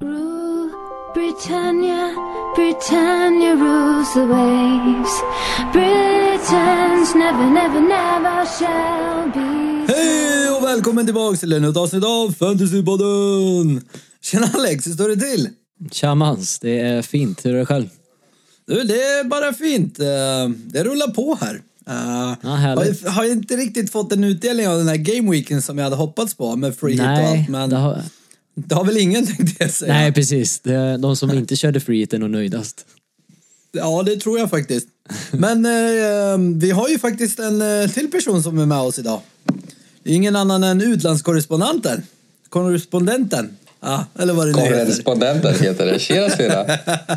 [0.00, 0.70] Rule
[1.14, 2.14] Britannia,
[2.56, 5.22] Britannia rules the waves.
[5.72, 9.92] Britons never, never, never shall be.
[9.92, 13.80] Hej och välkommen tillbaks till ännu ett avsnitt av Fantasypodden!
[14.22, 15.48] Tjena Alex, hur står det till?
[15.92, 17.44] Tja Mans, det är fint.
[17.44, 17.86] Hur är det själv?
[18.66, 19.98] Du, det är bara fint.
[19.98, 20.06] Eh,
[20.66, 21.62] Det rullar på här.
[22.42, 23.04] Ja, härligt.
[23.04, 26.34] har, har inte riktigt fått en utdelning av den här gameweeken som jag hade hoppats
[26.34, 27.48] på med free hit och Nej, allt.
[27.48, 28.02] Men det har...
[28.58, 29.92] det har väl ingen tänkte jag säga.
[29.92, 30.60] Nej precis.
[30.60, 32.86] Det är de som inte körde free hit är nog nöjdast.
[33.72, 34.88] Ja, det tror jag faktiskt.
[35.30, 39.20] Men eh, vi har ju faktiskt en eh, till person som är med oss idag.
[40.02, 42.02] Det är ingen annan än utlandskorrespondenten.
[42.48, 43.56] Korrespondenten.
[43.80, 44.84] Ja, eller vad det nu heter.
[44.84, 45.98] Korrespondenten heter det.
[45.98, 46.64] Tjena tjena!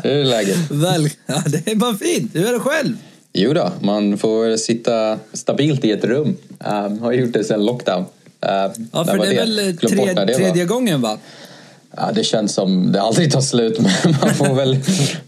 [0.02, 0.70] Hur är läget?
[0.70, 2.30] Väl, ja, det är bara fint.
[2.34, 2.96] Hur är det själv?
[3.32, 6.36] Jo då, man får sitta stabilt i ett rum.
[6.58, 8.00] Um, har gjort det sedan lockdown.
[8.00, 11.18] Um, Ja, för det är väl tre, det tredje gången va?
[11.96, 13.78] Ja, det känns som det aldrig tar slut.
[14.04, 14.78] Men man får väl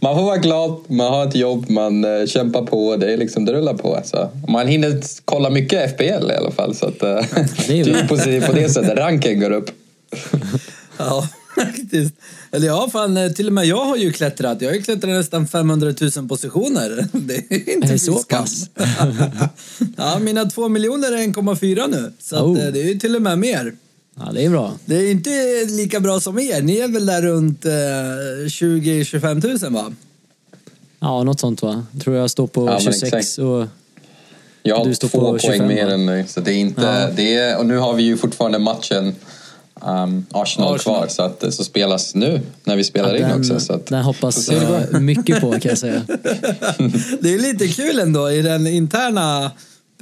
[0.00, 2.96] man får vara glad, man har ett jobb, man uh, kämpar på.
[2.96, 4.00] Det, är liksom, det rullar på.
[4.04, 4.28] Så.
[4.48, 6.74] Man hinner kolla mycket FPL i alla fall.
[6.74, 7.20] Så att, uh,
[7.66, 8.98] Det är det är positivt på det sättet.
[8.98, 9.70] Ranken går upp.
[10.98, 12.14] Ja, faktiskt.
[12.52, 14.62] Eller ja, fan, eh, till och med jag har ju klättrat.
[14.62, 17.06] Jag har ju klättrat nästan 500 000 positioner.
[17.12, 18.70] Det är inte Är så pass?
[19.96, 22.12] ja, mina två miljoner är 1,4 nu.
[22.20, 22.66] Så att, Oh.
[22.66, 23.72] eh, det är ju till och med mer.
[24.16, 24.72] Ja, det är bra.
[24.84, 25.30] Det är inte
[25.68, 26.62] lika bra som er.
[26.62, 29.92] Ni är väl där runt eh, 20-25 000 va?
[31.00, 31.86] Ja, något sånt va?
[32.04, 33.38] Tror jag står på Ja, men 26 exakt.
[33.38, 33.66] och...
[34.62, 35.92] Jag har Du står två på poäng 25, mer va?
[35.92, 36.24] än dig.
[36.28, 37.10] Så det är inte, Ja.
[37.16, 40.78] det är, och nu har vi ju fortfarande matchen um, Arsenal, Arsenal.
[40.78, 41.06] kvar.
[41.08, 43.60] Så att det så spelas nu när vi spelar in den, också.
[43.60, 46.02] Så att, den hoppas jag mycket på kan jag säga.
[47.20, 49.50] Det är lite kul ändå i den interna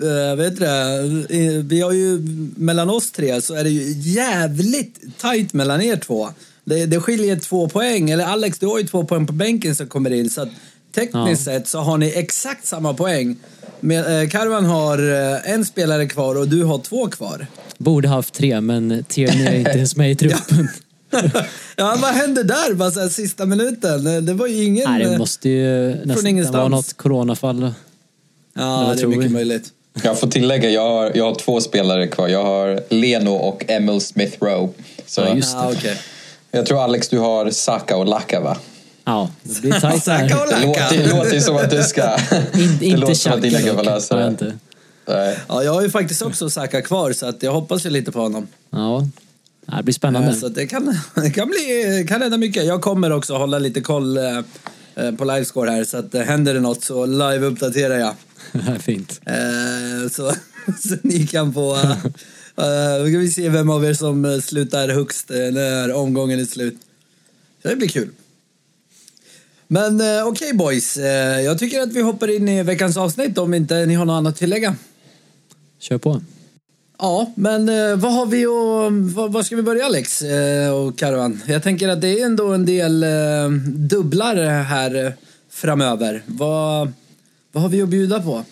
[0.02, 1.62] Uh, vet du det?
[1.62, 2.18] Vi har ju
[2.56, 6.28] mellan oss tre så är det ju jävligt tajt mellan er två.
[6.64, 8.10] Det, det skiljer två poäng.
[8.10, 10.30] Eller Alex, du har ju två poäng på bänken som kommer in.
[10.30, 10.48] Så att
[10.94, 13.36] tekniskt sett så har ni exakt samma poäng.
[13.80, 17.46] Med, eh, Karvan har eh, en spelare kvar och du har två kvar.
[17.78, 20.68] Borde haft tre, men Tierney är inte ens med i truppen.
[21.76, 22.74] ja, vad hände där?
[22.74, 24.06] Bara så här, sista minuten.
[24.06, 24.90] Eh, Det var ju ingen...
[24.90, 27.72] Nej, det eh, måste ju nästan vara något coronafall.
[28.54, 29.28] Ja, det är mycket vi?
[29.28, 29.72] möjligt.
[30.04, 32.28] Jag får tillägga, jag har, jag har två spelare kvar.
[32.28, 34.72] Jag har Leno och Emil Smith Rowe.
[35.06, 35.96] Så Ja, just Ja, okej.
[36.50, 38.56] Jag tror Alex, du har Saka och Laka va?
[39.04, 40.60] Ja, det blir tajt Saka och där.
[40.60, 40.82] Det Laka.
[40.82, 42.02] låter, det låter ju som att du ska...
[42.54, 44.26] In, det inte låter som att dina gubbar löser det.
[44.26, 44.52] inte.
[45.08, 45.38] Nej.
[45.48, 48.20] Ja, jag har ju faktiskt också Saka kvar så att jag hoppas ju lite på
[48.20, 48.46] honom.
[48.70, 49.06] Ja,
[49.76, 50.28] det blir spännande.
[50.28, 52.64] Eh, Så det kan, det kan, bli, kan hända mycket.
[52.64, 54.24] Jag kommer också hålla lite koll eh,
[54.94, 58.14] eh, på livescore här så att händer det något så live-uppdaterar jag.
[58.80, 59.20] Fint.
[59.26, 60.32] Eh, Så,
[60.88, 61.74] så ni kan få...
[61.76, 66.44] eh, eh, Då kan vi se vem av er som slutar högst när omgången är
[66.44, 66.76] slut.
[67.62, 68.08] Så det blir kul.
[69.68, 73.86] Men okej boys, Eh, jag tycker att vi hoppar in i veckans avsnitt om inte
[73.86, 74.76] ni har något annat att tillägga.
[75.78, 76.22] Kör på.
[76.98, 80.98] Ja, men eh, vad har vi och vad, vad ska vi börja Alex eh, och
[80.98, 81.42] Karvan?
[81.46, 85.14] Jag tänker att det är ändå en del eh, dubblar här
[85.50, 86.22] framöver.
[86.26, 86.92] Vad,
[87.52, 88.44] vad har vi att bjuda på?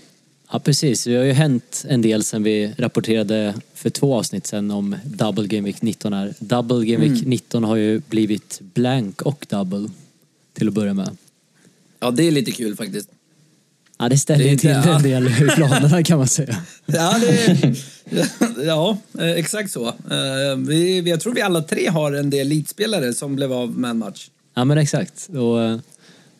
[0.52, 1.04] Ja, precis.
[1.04, 5.46] Det har ju hänt en del sen vi rapporterade för två avsnitt sen om Double
[5.46, 6.34] Game Week 19 här.
[6.38, 9.90] Double Game Week 19 har ju blivit blank och double
[10.54, 11.16] till att börja med.
[12.00, 13.08] Ja, det är lite kul faktiskt.
[13.98, 14.96] Ja, det ställer Det ju till ja.
[14.96, 16.56] en del i planerna kan man säga.
[16.86, 17.74] Ja, det,
[18.64, 19.86] ja eh, exakt så.
[19.88, 23.78] Eh, Vi, vi- jag tror vi alla tre har en del elitspelare som blev av
[23.78, 24.30] med en match.
[24.54, 25.28] Ja men exakt.
[25.28, 25.78] Och eh,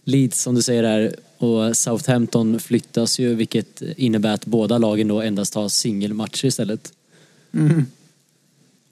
[0.04, 5.22] Leeds som du säger där och Southampton flyttas ju vilket innebär att båda lagen då
[5.22, 6.93] endast har singelmatcher istället.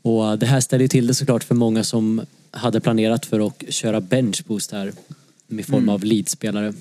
[0.02, 3.64] Och det här ställer ju till det såklart för många som hade planerat för att
[3.68, 4.92] köra benchboost här
[5.46, 6.74] med form av Leeds-spelare.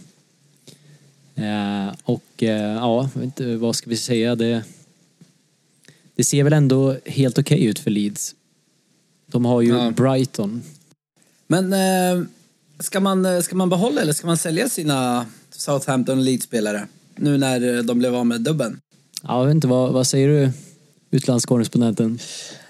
[1.36, 4.36] Eh, och eh, ja, inte, vad ska vi säga?
[4.36, 4.64] Det,
[6.16, 8.36] det ser väl ändå helt okej ut för Leeds.
[9.28, 9.92] De har ju Ja.
[9.92, 10.62] Brighton
[11.48, 12.26] Men eh,
[12.80, 15.26] ska, man, eh, ska man behålla eller ska man sälja sina
[15.58, 18.80] Southampton elitspelare nu när eh, de blev av med dubben?
[19.24, 20.52] Ja, jag vet inte, vad, vad säger du
[21.12, 22.20] utlandskorrespondenten?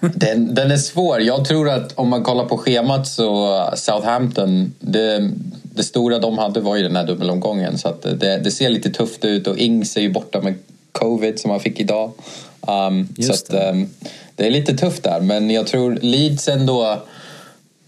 [0.14, 1.20] Den, den är svår.
[1.20, 5.30] Jag tror att om man kollar på schemat så Southampton, det,
[5.62, 7.78] det stora de hade var ju den här dubbelomgången.
[7.78, 10.54] Så att det, det ser lite tufft ut och Ings är ju borta med
[10.92, 12.12] covid som han fick idag.
[12.60, 13.88] Um, så Just att, um,
[14.36, 15.20] det är lite tufft där.
[15.20, 17.02] Men jag tror Leeds ändå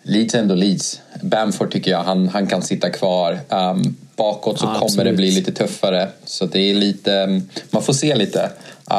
[0.03, 1.01] Leeds är ändå Leeds.
[1.23, 3.39] Bamford tycker jag, han, han kan sitta kvar.
[3.49, 5.17] Um, bakåt så Ja, kommer det absolut.
[5.17, 6.09] bli lite tuffare.
[6.25, 8.51] Så det är lite, man får se lite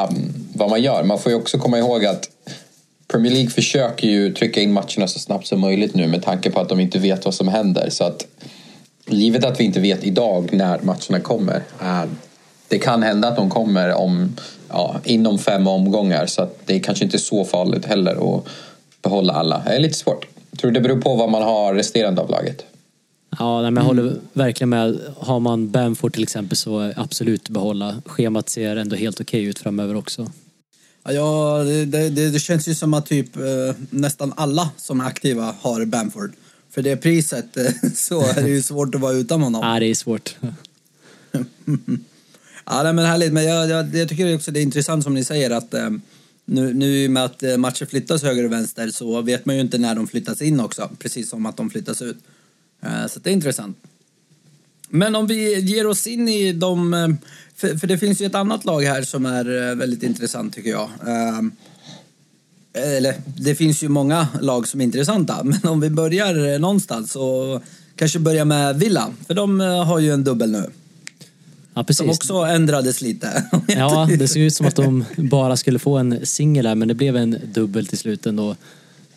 [0.10, 1.04] um, vad man gör.
[1.04, 2.30] Man får ju också komma ihåg att
[3.08, 6.60] Premier League försöker ju trycka in matcherna så snabbt som möjligt nu med tanke på
[6.60, 7.90] att de inte vet vad som händer.
[7.90, 8.26] Så att
[9.08, 11.64] givet att vi inte vet idag när matcherna kommer.
[11.82, 12.04] eh,
[12.68, 14.36] det kan hända att de kommer om,
[14.70, 18.44] ja, inom fem omgångar så att det är kanske inte så farligt heller att
[19.02, 19.62] behålla alla.
[19.66, 20.26] Det är lite svårt.
[20.52, 22.66] Jag tror det beror på vad man har resterande av laget.
[23.38, 25.00] Ja, nej, men jag håller verkligen med.
[25.18, 28.02] Har man Bamford till exempel så absolut behålla.
[28.06, 30.32] Schemat ser ändå helt okej ut framöver också.
[31.04, 33.44] Ja, Ja, det, det, det känns ju som att typ eh,
[33.90, 36.34] nästan alla som är aktiva har Bamford.
[36.70, 39.62] För det priset eh, så är det ju svårt att vara utan honom.
[39.62, 40.36] Nej, det är svårt.
[42.72, 43.34] Ja, nej, men härligt.
[43.34, 45.90] Men jag, jag, jag tycker också det är intressant som ni säger att eh,
[46.46, 49.62] nu, nu i och med att matcher flyttas höger och vänster så vet man ju
[49.62, 50.90] inte när de flyttas in också.
[51.00, 52.18] Precis som att de flyttas ut.
[52.82, 53.78] Eh, så det är intressant.
[54.90, 56.94] Men om vi ger oss in i de...
[56.94, 57.08] eh,
[57.56, 60.70] För, för det finns ju ett annat lag här som är eh, väldigt intressant tycker
[60.70, 60.90] jag.
[62.74, 65.44] Eller det finns ju många lag som är intressanta.
[65.44, 67.62] Men om vi börjar någonstans så
[67.96, 69.12] kanske börja med Villa.
[69.28, 70.70] För de har ju en dubbel nu.
[71.74, 71.98] Ja, precis.
[71.98, 73.44] Som också ändrades lite.
[73.68, 76.94] Ja, det såg ut som att de bara skulle få en singel här men det
[76.94, 78.56] blev en dubbel till slut ändå.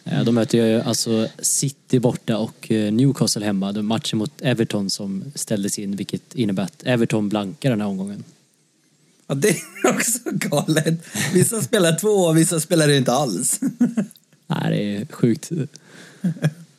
[0.05, 3.69] Eh, De möter ju alltså City borta och eh, Newcastle hemma.
[3.69, 8.25] Är matchen mot Everton som ställdes in vilket innebär att Everton blankar den här omgången.
[9.27, 9.57] Ja, det är
[9.95, 11.07] också galet.
[11.35, 13.61] Vissa spelar två och vissa spelar inte alls.
[14.47, 15.51] Nej, det är sjukt.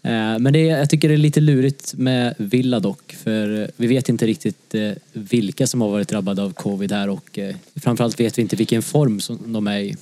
[0.05, 3.87] Eh, Men det är, jag tycker det är lite lurigt med Villa dock för vi
[3.87, 4.75] vet inte riktigt
[5.13, 7.39] vilka som har varit drabbade av covid här och
[7.75, 9.95] framförallt vet vi inte vilken form som de är i.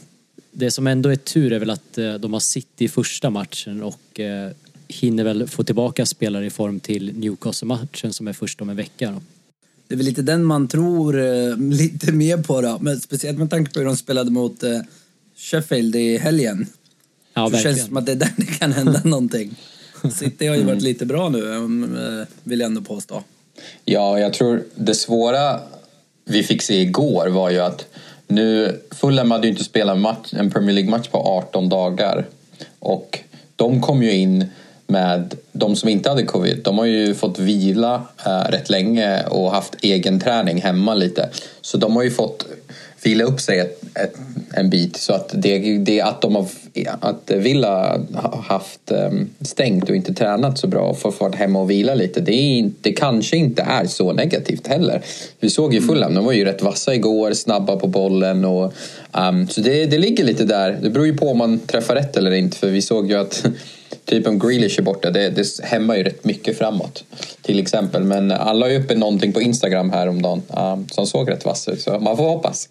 [0.52, 3.84] Det som ändå är tur är väl att eh, de har City i första matchen
[3.84, 4.52] och eh,
[4.88, 9.12] hinner väl få tillbaka spelare i form till Newcastle-matchen som är först om en vecka.
[9.12, 9.22] Då.
[9.88, 12.78] Det är väl lite den man tror eh, lite mer på då.
[12.82, 14.64] Men speciellt med tanke på hur de spelade mot
[15.36, 16.68] Sheffield i helgen.
[17.34, 19.56] Ja, så känns det som att det är där det kan hända någonting.
[20.14, 23.24] City har ju varit lite bra nu, vill jag ändå påstå.
[23.86, 25.60] Ja, jag tror det svåra
[26.26, 27.86] vi fick se igår var ju att
[28.32, 32.26] nu, Fulham hade ju inte spelat match, en Premier League-match på 18 dagar.
[32.80, 33.20] Och
[33.56, 34.46] de kom ju in
[34.88, 36.62] med de som inte hade covid.
[36.64, 41.30] De har ju fått vila eh, rätt länge och haft egen träning hemma lite.
[41.62, 42.46] Så de har ju fått
[43.04, 44.16] vila upp sig ett, ett,
[44.54, 44.98] en bit.
[44.98, 46.48] Så att det, det att de har
[47.00, 49.12] att Villa har haft eh,
[49.42, 52.22] stängt och inte tränat så bra och fått vara hemma och vila lite.
[52.22, 55.02] Det, är inte, kanske inte är så negativt heller.
[55.40, 58.74] Vi såg ju Fulham, de var ju rätt vassa igår, snabba på bollen och
[59.12, 60.80] um, så det, det ligger lite där.
[60.82, 63.46] Det beror ju på om man träffar rätt eller inte för vi såg ju att
[64.06, 67.04] typ om Grealish är borta, det, det hämmar ju rätt mycket framåt.
[67.42, 71.68] Till exempel, men alla ju uppe någonting på Instagram häromdagen um, som såg rätt vass
[71.68, 72.70] ut så man får hoppas.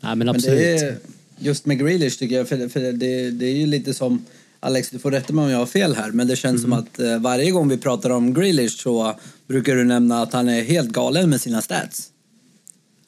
[0.00, 0.58] Ja, men Men absolut.
[0.58, 0.96] det är
[1.38, 4.24] just med Grealish tycker jag, för, för det, det är ju lite som
[4.60, 6.98] Alex, du får rätta mig om jag har fel här, men det känns som att
[6.98, 9.14] eh, varje gång vi pratar om Grealish så
[9.46, 12.08] brukar du nämna att han är helt galen med sina stats.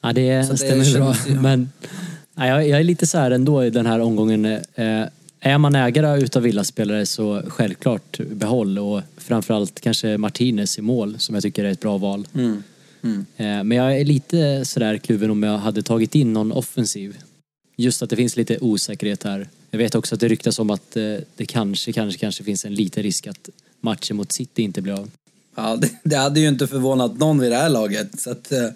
[0.01, 1.15] Ja, det, Så det stämmer bra.
[1.27, 1.69] ju- Men
[2.35, 4.45] ja, jag, jag är lite så här ändå i den här omgången.
[4.45, 4.59] Eh,
[5.39, 11.35] är man ägare utav villaspelare så självklart behåll och framförallt kanske Martinez i mål som
[11.35, 12.27] jag tycker är ett bra val.
[12.35, 12.63] Mm.
[13.03, 17.17] Eh, men jag är lite sådär kluven om jag hade tagit in någon offensiv.
[17.75, 19.49] Just att det finns lite osäkerhet här.
[19.71, 22.75] Jag vet också att det ryktas om att eh, det kanske, kanske, kanske finns en
[22.75, 23.49] liten risk att
[23.81, 25.11] matchen mot City inte blir av.
[25.55, 28.19] Ja, det, det hade ju inte förvånat någon vid det här laget.
[28.21, 28.69] Så att, eh,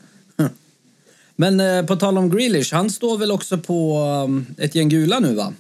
[1.36, 5.20] men eh, på tal om Grealish, han står väl också på um, ett gäng gula
[5.20, 5.54] nu va?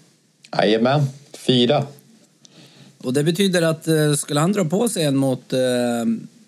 [0.58, 1.86] Jajamän, fyra.
[2.98, 3.88] Och det betyder att
[4.20, 5.54] skulle han dra på sig en mot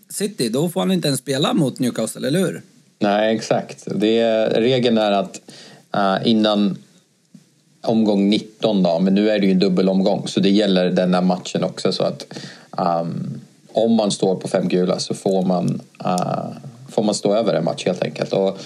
[0.09, 2.61] City, då får han inte ens spela mot Newcastle, eller hur?
[2.99, 3.87] Nej, exakt.
[3.95, 5.41] Det regeln är att
[5.95, 6.77] uh, innan
[7.81, 11.21] omgång 19 då, men nu är det ju en dubbelomgång så det gäller den här
[11.21, 12.25] matchen också så att
[12.71, 13.41] um,
[13.73, 16.47] om man står på fem gula så får man, uh,
[16.89, 18.33] får man stå över en match helt enkelt.
[18.33, 18.57] Och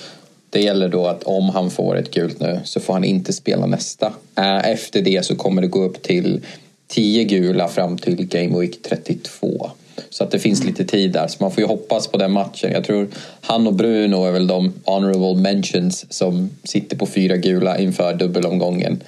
[0.50, 3.65] det gäller då att om han får ett gult nu så får han inte spela
[3.65, 4.07] nästa.
[4.39, 6.41] Uh, efter det så kommer det gå upp till
[6.88, 9.71] 10 gula fram till Game Week 32.
[10.09, 12.71] Så att det finns lite tid där, så man får ju hoppas på den matchen.
[12.71, 13.07] Jag tror
[13.41, 19.03] han och Bruno är väl de honorable mentions som sitter på fyra gula inför dubbelomgången.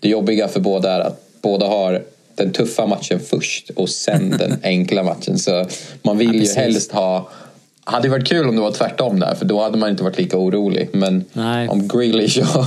[0.00, 2.02] Det jobbiga för båda är att båda har
[2.34, 5.38] den tuffa matchen först och sen den enkla matchen.
[5.38, 5.66] Så
[6.02, 7.28] man vill Ja, ju helst ha
[7.88, 10.38] hade varit kul om det var tvärtom där för då hade man inte varit lika
[10.38, 10.88] orolig.
[10.92, 11.68] Men Nej.
[11.68, 12.64] om Grealish och,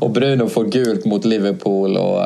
[0.00, 2.22] och Bruno får gult mot Liverpool och,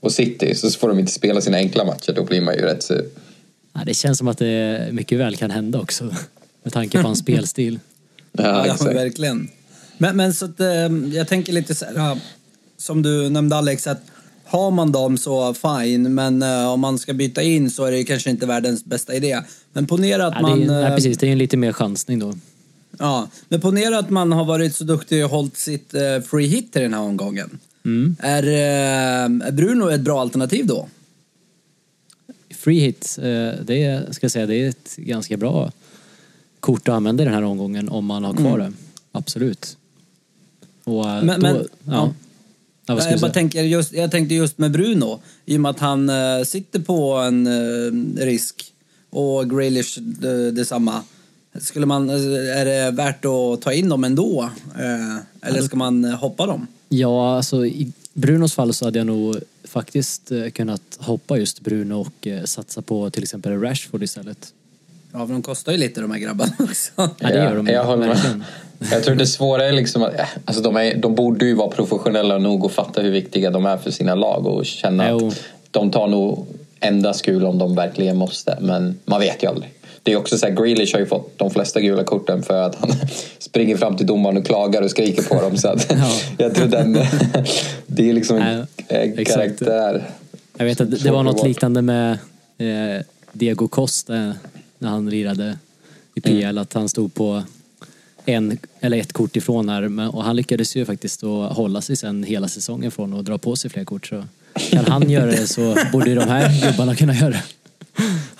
[0.00, 2.12] och City så får de inte spela sina enkla matcher.
[2.12, 3.04] Då blir man ju rätt sur.
[3.72, 6.14] Ja, det känns som att det mycket väl kan hända också.
[6.62, 7.78] Med tanke på hans spelstil.
[8.32, 9.48] Ja, Ja, verkligen.
[9.98, 10.68] Men, men så att, eh,
[11.12, 12.18] jag tänker lite så här,
[12.76, 14.02] som du nämnde Alex, att
[14.44, 18.04] har man dem så fine, men eh, om man ska byta in så är det
[18.04, 19.40] kanske inte världens bästa idé.
[19.72, 20.60] Men ponera att Ja, man...
[20.60, 22.34] det är, eh, nej, precis, det är en lite mer chansning då.
[22.98, 26.76] Ja, men ponera att man har varit så duktig och hållit sitt eh, free hit
[26.76, 27.58] i den här omgången.
[27.84, 28.16] Mm.
[28.18, 30.88] Är, är Bruno ett bra alternativ då?
[32.60, 33.24] Free hit, eh,
[33.64, 35.72] det är, ska jag säga, det är ett ganska bra
[36.60, 38.72] kort att använda i den här omgången om man har kvar det.
[39.12, 39.76] Absolut.
[40.84, 41.92] Och eh, Men- då, men- ja.
[41.92, 42.12] ja.
[42.86, 45.78] Ja, jag, jag bara tänker just, jag tänkte just med Bruno, i och med att
[45.78, 48.72] han eh, sitter på en eh, risk
[49.10, 51.02] och Grealish eh, detsamma.
[51.60, 54.50] Skulle man, är det värt att ta in dem ändå?
[55.42, 56.66] Eller ska man hoppa dem?
[56.88, 61.94] Ja, alltså i Brunos fall så hade jag nog faktiskt eh, kunnat hoppa just Bruno
[61.94, 64.52] och eh, satsa på till exempel Rashford istället.
[65.12, 66.92] Ja, för de kostar ju lite de här grabbarna också.
[66.96, 68.42] Ja, det gör de jag håller med.
[68.90, 71.70] Jag tror det svåra är liksom att, äh, alltså de, är, de borde ju vara
[71.70, 75.28] professionella nog och fatta hur viktiga de är för sina lag och känna Jo.
[75.28, 76.46] att de tar nog
[76.80, 78.58] endast gul om de verkligen måste.
[78.60, 79.70] Men man vet ju aldrig.
[80.02, 82.74] Det är också så här, Grealish har ju fått de flesta gula korten för att
[82.74, 82.90] han
[83.38, 85.56] springer fram till domaren och klagar och skriker på dem.
[85.56, 86.10] Så att, Ja.
[86.38, 86.92] jag tror den,
[87.86, 89.28] det är liksom en, Ja, exakt.
[89.58, 90.04] karaktär.
[90.58, 92.12] Jag vet att det- var något liknande med
[92.58, 93.02] eh,
[93.32, 94.34] Diego Costa
[94.78, 95.58] när han lirade
[96.14, 97.42] i PL, att han stod på
[98.24, 102.22] en, eller ett kort ifrån här och han lyckades ju faktiskt att hålla sig sen
[102.24, 104.06] hela säsongen från att dra på sig fler kort.
[104.06, 104.24] Så
[104.70, 107.42] kan han göra det så borde ju de här gubbarna kunna göra det.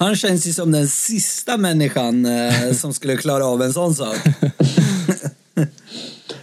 [0.00, 4.16] Han känns ju som den sista människan eh, som skulle klara av en sån sak.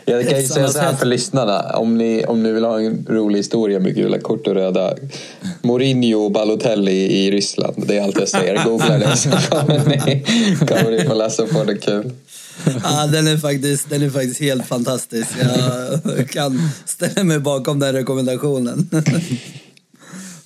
[0.06, 1.78] Jag kan ju säga så här för lyssnarna.
[1.78, 4.94] Om ni, om ni vill ha en rolig historia med gula kort och röda.
[5.62, 7.84] Mourinho och Balotelli i Ryssland.
[7.88, 8.64] Det är allt jag säger.
[8.64, 10.26] Googla det så kommer ni,
[10.68, 12.12] kommer ni få läsa på det kul.
[12.84, 15.30] Ja, den, är faktiskt, den är faktiskt helt fantastisk.
[16.16, 18.90] Jag kan ställa mig bakom den rekommendationen.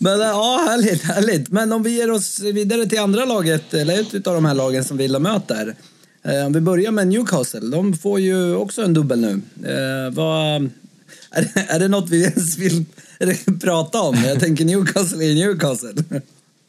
[0.03, 1.51] Men eh, ja, härligt, härligt.
[1.51, 4.84] Men om vi ger oss vidare till andra laget, eller ett av de här lagen
[4.84, 5.75] som Villa möter.
[6.24, 7.60] Eh, Om vi börjar med Newcastle.
[7.60, 9.41] De får ju också en dubbel nu.
[9.70, 10.55] Eh, vad,
[11.31, 12.86] är, det, är det något vi ens vill
[13.62, 14.15] prata om?
[14.15, 16.03] Jag tänker Newcastle är Newcastle.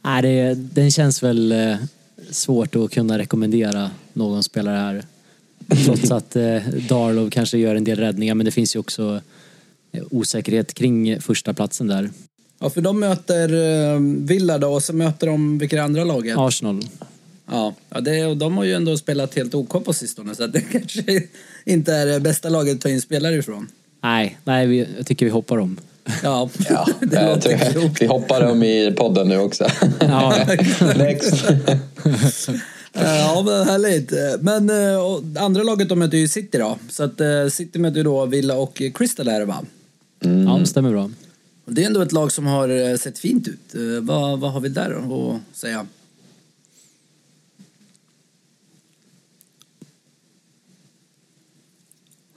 [0.05, 1.55] Nej, det, den känns väl
[2.31, 5.05] svårt att kunna rekommendera någon spelare här.
[5.85, 6.31] Trots att
[6.89, 9.21] Darlow kanske gör en del räddningar men det finns ju också
[10.11, 12.11] osäkerhet kring första platsen där.
[12.63, 13.49] Ja, för de möter
[13.95, 16.39] eh, Villa då och så möter de vilka andra laget?
[16.39, 16.81] Arsenal.
[17.51, 20.61] Ja, ja det, och de har ju ändå spelat helt OK på sistone så det
[20.73, 21.23] kanske
[21.65, 23.69] inte är det bästa laget att ta in spelare ifrån.
[24.03, 25.81] Nej, nej vi, jag tycker vi hoppar om.
[26.23, 28.03] Ja, Ja, det jag låter tror, klokt.
[28.03, 29.67] vi hoppar dem i podden nu också.
[30.01, 30.47] Ja,
[30.97, 31.45] Next.
[32.93, 34.13] Ja, men härligt.
[34.41, 36.79] Men eh, och andra laget de möter ju City då.
[36.91, 39.65] Så att eh, City möter ju då Villa och Crystal är det va?
[40.21, 41.11] ja det stämmer bra.
[41.65, 43.75] Det är ändå ett lag som har eh, sett fint ut.
[43.75, 45.87] Eh, vad, vad har vi där då att säga?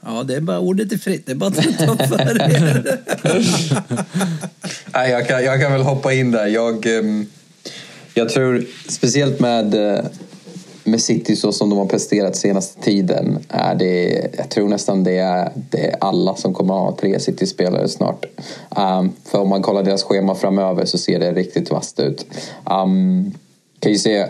[0.06, 1.26] Ja, det är bara ordet är fritt.
[1.26, 3.00] Det är bara att ta för er.
[4.94, 6.48] Nej, jag, kan, jag kan väl hoppa in där.
[6.48, 7.26] Jag, ehm,
[8.14, 10.06] jag tror speciellt med, eh,
[10.86, 13.40] med City så som de har presterat senaste tiden.
[13.50, 17.20] Är det, jag tror nästan det är, det är alla som kommer att ha tre
[17.20, 18.26] City-spelare snart.
[18.70, 22.26] Um, för om man kollar deras schema framöver så ser det riktigt vasst ut.
[22.84, 23.34] Um,
[23.80, 24.26] kan ju se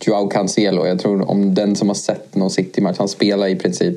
[0.00, 0.86] Joao Cancelo.
[0.86, 3.96] Jag tror om den som har sett någon City-match, han spelar i princip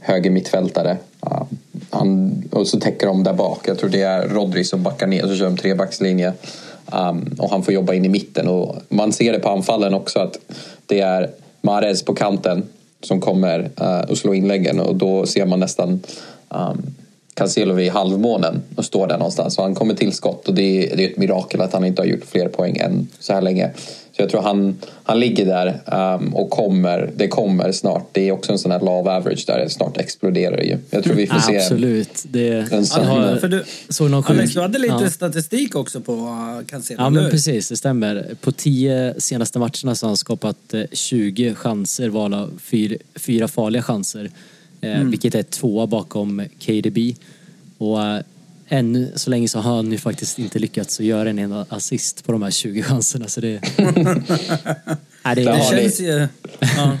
[0.00, 0.96] höger mittfältare.
[1.20, 1.58] Um,
[1.90, 3.68] han, och så täcker de där bak.
[3.68, 6.32] Jag tror det är Rodri som backar ner så kör de trebackslinje.
[6.86, 8.48] Um, och han får jobba in i mitten.
[8.48, 10.38] Och man ser det på anfallen också att
[10.86, 12.62] det är Mahrez på kanten
[13.02, 16.00] som kommer uh, och slår inläggen och då ser man nästan
[16.48, 16.94] um,
[17.34, 19.54] Cancelo vid halvmånen och står där någonstans.
[19.54, 22.02] Så han kommer till skott och det är, det är ett mirakel att han inte
[22.02, 23.70] har gjort fler poäng än så här länge.
[24.20, 25.80] Så jag tror han, han ligger där
[26.16, 28.08] um, och kommer, det kommer snart.
[28.12, 30.78] Det är också en sån här love average där det snart exploderar ju.
[30.90, 32.24] Jag tror vi får Ja, se absolut.
[32.30, 33.04] Det, en sån.
[33.06, 35.10] har- För du, såg någon Alex, sjuk- du hade lite ja.
[35.10, 37.02] statistik också på uh, Cancelo.
[37.02, 38.26] Ja men precis, det stämmer.
[38.40, 43.82] På tio senaste matcherna så har han skapat eh, 20 chanser varav fyra, fyra farliga
[43.82, 44.30] chanser.
[44.80, 46.98] Eh, Vilket är tvåa bakom KDB.
[47.78, 47.98] Och
[48.72, 52.24] än så länge så har han ju faktiskt inte lyckats att göra en enda assist
[52.24, 53.28] på de här 20 chanserna.
[53.28, 53.60] Så det,
[55.24, 56.28] Nej, det Det känns ju...
[56.60, 56.98] Ja.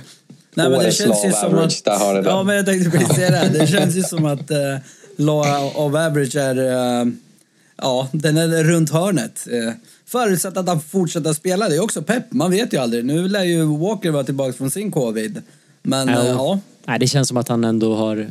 [0.54, 1.82] Nej, men det känns ju som att...
[2.24, 3.58] Ja, men jag tänkte precis säga det.
[3.58, 4.56] Det känns ju som att uh,
[5.16, 6.56] law of average är...
[6.56, 7.06] eh,
[7.76, 9.46] ja, den är runt hörnet.
[9.52, 9.72] Uh,
[10.06, 11.68] förutsatt att han fortsätter spela.
[11.68, 12.32] Det är också pepp.
[12.32, 13.04] Man vet ju aldrig.
[13.04, 15.42] Nu lär ju Walker vara tillbaka från sin covid.
[15.82, 18.30] Men eh, ja, Nej, det känns som att han ändå har...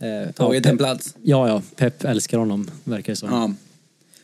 [0.00, 1.14] Eh, tagit ja, en plats.
[1.22, 1.62] Ja, ja.
[1.76, 3.28] Pep älskar honom, verkar det som.
[3.30, 3.54] Ja.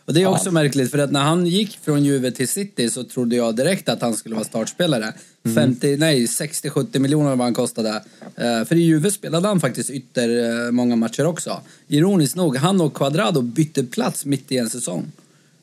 [0.04, 3.04] Och det är också märkligt för att när han gick från Juve till City så
[3.04, 5.12] trodde jag direkt att han skulle vara startspelare.
[5.54, 8.02] 50, nej 60-70 miljoner vad han kostade.
[8.36, 11.60] Eh, för i Juve spelade han faktiskt ytter eh, många matcher också.
[11.88, 15.12] Ironiskt nog, han och Quadrado bytte plats mitt i en säsong.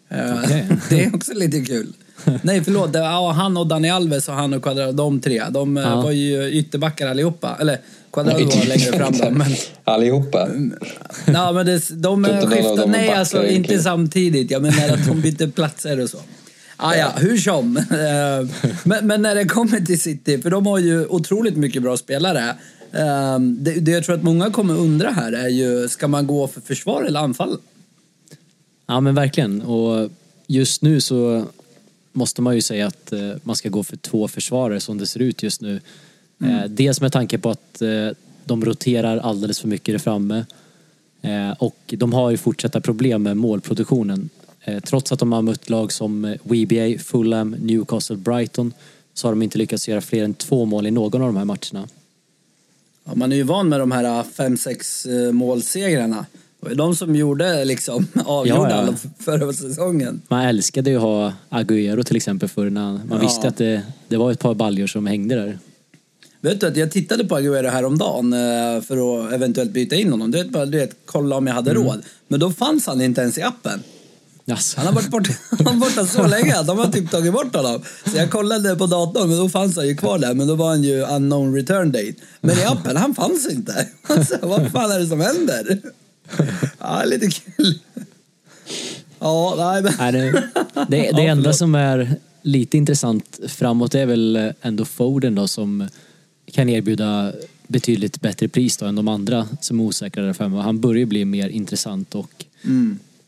[0.10, 0.68] Eh, Okej.
[0.90, 1.94] det är också lite kul.
[2.42, 5.44] Nej förlåt, det, ja, han och Dani Alves och han och Quadrado, de tre.
[5.50, 6.02] De Ja.
[6.02, 7.58] var ju ytterbackar allihopa.
[7.60, 7.80] Eller
[8.14, 9.48] Quadrado var längre fram då, men...
[9.84, 10.50] Allihopa.
[11.26, 13.64] Ja, men det, de dem är nej alltså egentligen.
[13.64, 14.52] inte samtidigt.
[14.52, 16.18] Jag menar att de bytte platser och så.
[16.78, 17.78] Ah, ja, hur som.
[17.92, 18.48] Eh,
[18.84, 22.50] men, men när det kommer till City, för de har ju otroligt mycket bra spelare.
[22.92, 26.48] Eh, Det, det jag tror att många kommer undra här är ju, ska man gå
[26.48, 27.58] för försvar eller anfall?
[28.88, 29.62] Ja men verkligen.
[29.62, 30.10] Och
[30.48, 31.46] just nu så
[32.14, 35.20] måste man ju säga att eh, man ska gå för två försvarare som det ser
[35.20, 35.82] ut just nu.
[36.44, 37.90] Eh, dels med tanke på att eh,
[38.46, 40.46] de roterar alldeles för mycket där framme.
[41.22, 44.30] Eh, och de har ju fortsatta problem med målproduktionen.
[44.86, 48.74] Trots att de har mött lag som WBA, Fulham, Newcastle, Brighton
[49.14, 51.46] så har de inte lyckats göra fler än två mål i någon av de här
[51.46, 51.88] matcherna.
[53.06, 56.26] Ja, man är ju van med de här 5-6 målsegrarna.
[56.62, 59.10] Det var de som gjorde liksom avgjorde Ja, ja.
[59.20, 60.22] förra säsongen.
[60.28, 63.18] Man älskade ju att ha Agüero till exempel förr när man Ja.
[63.18, 65.60] visste att det, det var ett par baljor som hängde där.
[66.44, 70.32] Vet du att jag tittade på Aguero häromdagen eh, för att eventuellt byta in honom.
[70.32, 72.04] Du vet, bara, du vet, kolla om jag hade råd.
[72.28, 73.84] Men då fanns han inte ens i appen.
[74.52, 74.78] Alltså.
[74.78, 75.34] Han har varit borta,
[75.66, 77.82] han borta så länge de har typ tagit bort honom.
[78.06, 80.34] Så jag kollade på datorn, men då fanns han ju kvar där.
[80.34, 82.14] Men då var han ju unknown return date.
[82.42, 83.88] Men i appen, han fanns inte.
[84.08, 85.82] Alltså, vad fan är det som händer?
[86.80, 87.80] Ja, lite kul.
[89.20, 89.94] Ja, nej men...
[90.00, 90.42] Nej, det,
[90.88, 95.88] det, det enda som är lite intressant framåt är väl ändå Foden då som
[96.54, 97.34] kan erbjuda
[97.68, 100.58] betydligt bättre pris då än de andra som är osäkra där framme.
[100.58, 102.46] Han börjar bli mer intressant och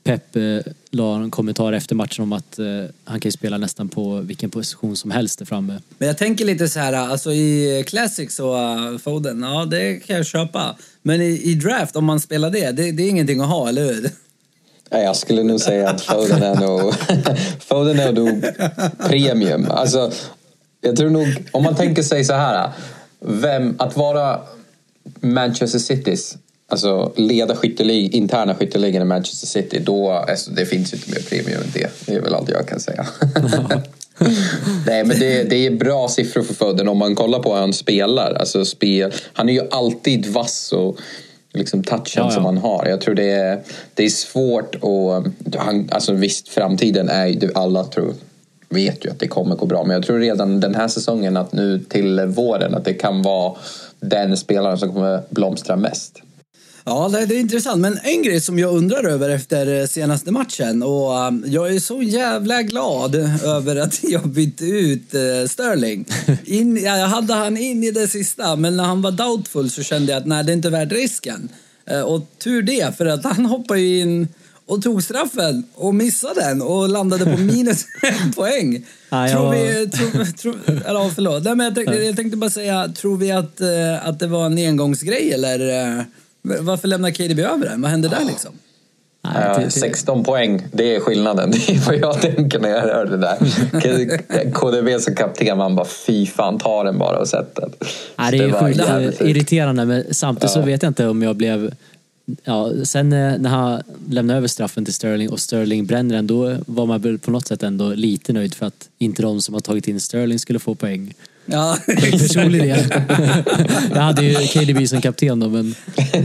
[0.05, 2.65] Pep eh, la en kommentar efter matchen om att eh,
[3.03, 5.81] han kan ju spela nästan på vilken position som helst där framme.
[5.97, 10.15] Men jag tänker lite så här, alltså i Classic så uh, Foden, ja det kan
[10.15, 10.75] jag köpa.
[11.01, 13.85] Men i, i Draft, om man spelar det, det, det är ingenting att ha, eller
[13.85, 14.09] hur?
[14.91, 16.93] Nej, jag skulle nog säga att Foden är nog,
[17.59, 18.45] Foden är nog
[18.99, 19.71] premium.
[19.71, 20.11] Alltså,
[20.81, 22.71] jag tror nog, om man tänker sig så här.
[23.27, 24.39] Vem, att vara
[25.19, 30.97] Manchester Citys, alltså leda skyttelig, interna skytteligan i Manchester City, då, alltså, det finns ju
[30.97, 31.91] inte mer premium än det.
[32.05, 33.07] Det är väl allt jag kan säga.
[34.87, 37.73] Nej, men det, det är bra siffror för Foden om man kollar på hur han
[37.73, 38.33] spelar.
[38.33, 40.97] Alltså, spel, han är ju alltid vass och
[41.53, 42.31] liksom touchen Ja, ja.
[42.31, 42.85] som han har.
[42.85, 45.55] Jag tror det är, det är svårt att...
[45.55, 47.51] Han, alltså visst, framtiden är ju...
[47.55, 48.13] Alla tror,
[48.69, 49.83] vet ju att det kommer gå bra.
[49.83, 53.55] Men jag tror redan den här säsongen, att nu till våren, att det kan vara
[53.99, 56.21] den spelaren som kommer blomstra mest.
[56.87, 57.81] Ja, det, är intressant.
[57.81, 61.79] Men en grej som jag undrar över efter eh, senaste matchen och um, jag är
[61.79, 66.05] så jävla glad över att jag bytte ut uh, Sterling.
[66.45, 69.83] In, ja, jag hade han in i det sista, men när han var doubtful så
[69.83, 71.49] kände jag att nej, det är inte värt risken.
[71.85, 74.27] Eh, och tur det, för att han hoppade ju in
[74.67, 77.85] och tog straffen och missade den och landade på minus
[78.23, 78.85] en poäng.
[79.09, 81.43] Ja, Tror jag- vi, tror, tror, eller förlåt.
[81.43, 84.45] Nej, men jag, tänkte, jag tänkte bara säga, tror vi att, eh, att det var
[84.45, 85.59] en engångsgrej eller
[85.97, 86.03] eh,
[86.61, 87.81] varför lämnar KDB över den?
[87.81, 88.51] Vad hände där liksom?
[89.33, 91.51] Nej, det- 16 poäng, det är skillnaden.
[91.67, 94.51] Det är vad jag tänker när jag hör det där.
[94.51, 97.69] KDB som kapten, man bara fy fan, ta den bara och sätt den.
[98.17, 99.21] Nej, det är sjukt eh, fint.
[99.21, 100.65] irriterande men samtidigt så Ja.
[100.65, 101.71] vet jag inte om jag blev...
[102.43, 106.57] Ja, sen eh, när han lämnade över straffen till Sterling och Sterling bränner den då
[106.67, 109.61] var man väl på något sätt ändå lite nöjd för att inte de som har
[109.61, 111.13] tagit in Sterling skulle få poäng.
[111.45, 111.77] Ja,
[112.11, 112.93] Personlig del.
[113.93, 115.75] jag hade ju KDB som kapten då men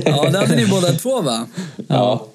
[0.04, 1.46] ja, det hade ni båda två va?
[1.88, 2.26] Ja.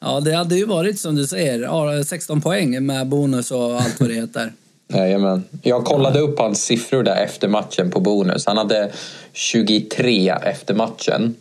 [0.00, 4.00] Ja, det hade ju varit som du säger, ja, 16 poäng med bonus och allt
[4.00, 4.52] vad det heter.
[4.92, 5.44] Jajamän.
[5.62, 8.46] Jag kollade upp hans siffror där efter matchen på bonus.
[8.46, 8.92] Han hade
[9.32, 11.34] 23 efter matchen.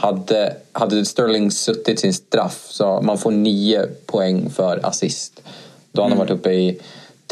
[0.00, 5.42] Hade, hade Sterling suttit sin straff så man får 9 poäng för assist.
[5.92, 6.80] Då hade han varit uppe i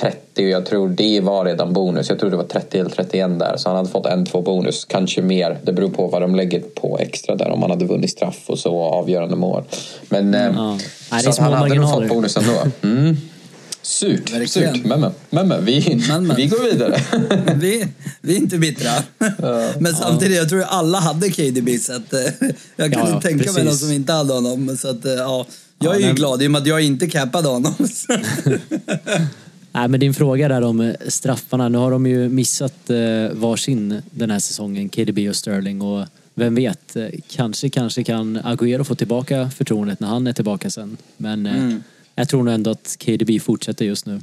[0.00, 2.08] 30 och jag tror det var redan bonus.
[2.08, 3.56] Jag tror det var 30 eller 31 där.
[3.56, 5.58] Så han hade fått en, två bonus, kanske mer.
[5.62, 7.50] Det beror på vad de lägger på extra där.
[7.50, 9.64] Om han hade vunnit straff och så avgörande mål.
[10.08, 10.78] Men eh, Ja.
[11.12, 12.52] Nej, så små han hade nog fått bonus ändå.
[12.82, 13.16] Mm.
[13.88, 14.74] Surt, Verkligen.
[14.74, 14.84] surt.
[14.84, 16.36] Men men, men, men vi, Men, men.
[16.36, 17.00] vi går vidare.
[17.60, 17.86] Vi,
[18.20, 18.90] vi är inte bittra.
[19.78, 22.20] Men samtidigt, jag tror alla hade KDB så att eh,
[22.76, 23.64] jag kan Ja, inte tänka mig precis.
[23.64, 24.76] någon som inte hade honom.
[24.76, 25.46] Så att, eh, ja,
[25.78, 27.74] jag är ju glad i och med att jag inte cappade honom.
[29.72, 31.68] Nej, men din fråga där om eh, straffarna.
[31.68, 32.90] Nu har de ju missat
[33.32, 35.82] varsin den här säsongen, KDB och Sterling.
[35.82, 36.96] Och vem vet,
[37.28, 40.96] kanske, kanske kan Agüero få tillbaka förtroendet när han är tillbaka sen.
[41.16, 41.74] Men eh,
[42.18, 44.20] jag tror nog ändå att KDB fortsätter just nu.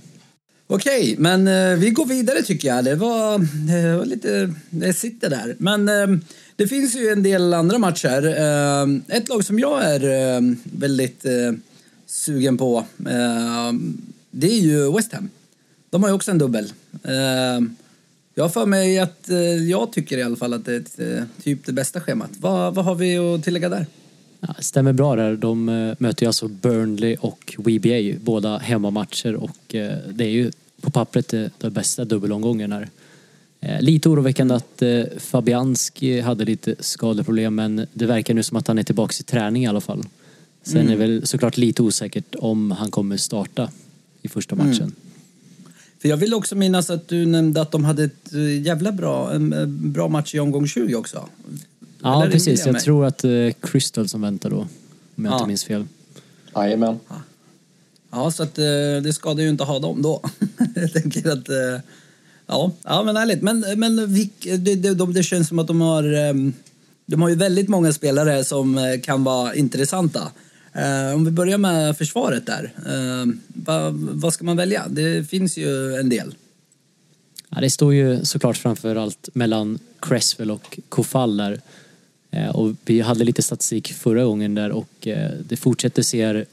[0.68, 2.86] Okej, men eh, vi går vidare tycker jag.
[2.86, 3.42] Det var, eh,
[3.84, 4.54] det var lite...
[4.70, 5.56] Det sitter där.
[5.60, 6.20] Men eh,
[6.56, 8.26] det finns ju en del andra matcher.
[8.28, 11.52] Eh, ett lag som jag är eh, väldigt eh,
[12.06, 13.74] sugen på, eh,
[14.32, 15.30] det är ju West Ham.
[15.90, 16.74] De har ju också en dubbel.
[17.04, 17.62] Eh,
[18.36, 21.00] jag har för mig att eh, jag tycker i alla fall att det är ett,
[21.00, 22.32] eh, typ det bästa schemat.
[22.40, 23.86] Vad, vad har vi att tillägga där?
[24.48, 25.36] Ja, stämmer bra där.
[25.36, 30.52] De eh, möter ju alltså Burnley och WBA, båda hemmamatcher och eh, det är ju
[30.82, 32.90] på pappret det, det bästa dubbelomgången här.
[33.60, 38.68] Eh, Lite oroväckande att eh, Fabianski hade lite skadeproblem men det verkar nu som att
[38.68, 40.04] han är tillbaka i träning i alla fall.
[40.64, 43.70] Sen är det väl såklart lite osäkert om han kommer starta
[44.22, 44.92] i första matchen.
[46.02, 49.34] För jag vill också minnas att du nämnde att de hade ett eh, jävla bra,
[49.34, 51.30] en eh, bra match i omgång 20 också.
[52.06, 52.82] Ja Eller precis, jag mig?
[52.82, 54.58] tror att det är Crystal som väntar då.
[55.16, 55.36] Om jag Ja.
[55.38, 55.86] inte minns fel.
[56.56, 57.00] Jajamän.
[58.12, 58.64] Ja, så att eh,
[59.04, 60.22] det skadar ju inte ha dem då.
[60.76, 61.50] jag tänker att...
[61.50, 61.82] eh,
[62.48, 63.42] Ja, ja men ärligt.
[63.42, 66.04] Men, men vilk, det, det, de, det känns som att de har...
[66.14, 66.54] ehm,
[67.06, 70.32] De har ju väldigt många spelare som eh, kan vara intressanta.
[70.74, 72.74] Eh, Om vi börjar med försvaret där.
[72.86, 74.86] eh, Vad, vad ska man välja?
[74.90, 76.36] Det finns ju en del.
[77.50, 81.62] Ja, det står ju såklart framför allt mellan Cresswell och Kofall där.
[82.36, 86.46] Eh, Och vi hade lite statistik förra gången där och eh, det fortsätter se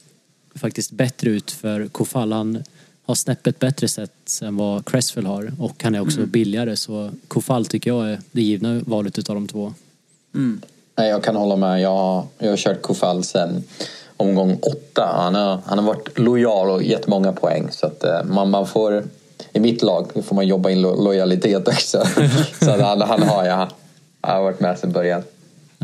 [0.54, 2.32] faktiskt bättre ut för Kofall.
[2.32, 2.62] Han
[3.04, 7.66] har snäppet bättre sätt än vad Cresswell har och han är också billigare så Kofall
[7.66, 9.74] tycker jag är det givna valet utav de två.
[10.98, 11.80] Nej, jag kan hålla med.
[11.80, 13.64] Jag, har- jag har kört Kofall sen
[14.16, 15.10] omgång åtta.
[15.16, 17.68] Han har, han har varit lojal och gett många poäng.
[17.70, 19.04] Så att eh, man, man får,
[19.52, 22.02] I mitt lag får man jobba in lo, lojalitet också.
[22.64, 23.56] så han, han har jag.
[24.20, 25.22] Han har varit med sedan början.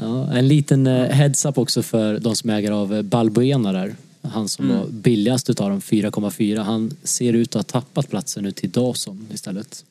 [0.00, 3.96] Ja, en liten eh, heads-up också för de som äger av eh, Balbuena där.
[4.22, 6.58] Han som var billigast utav dem, 4,4.
[6.58, 9.84] Han ser ut att ha tappat platsen nu till Dawson istället.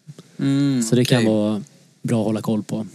[0.89, 1.34] Så det kan okej.
[1.34, 1.63] vara
[2.02, 2.88] bra att hålla koll på.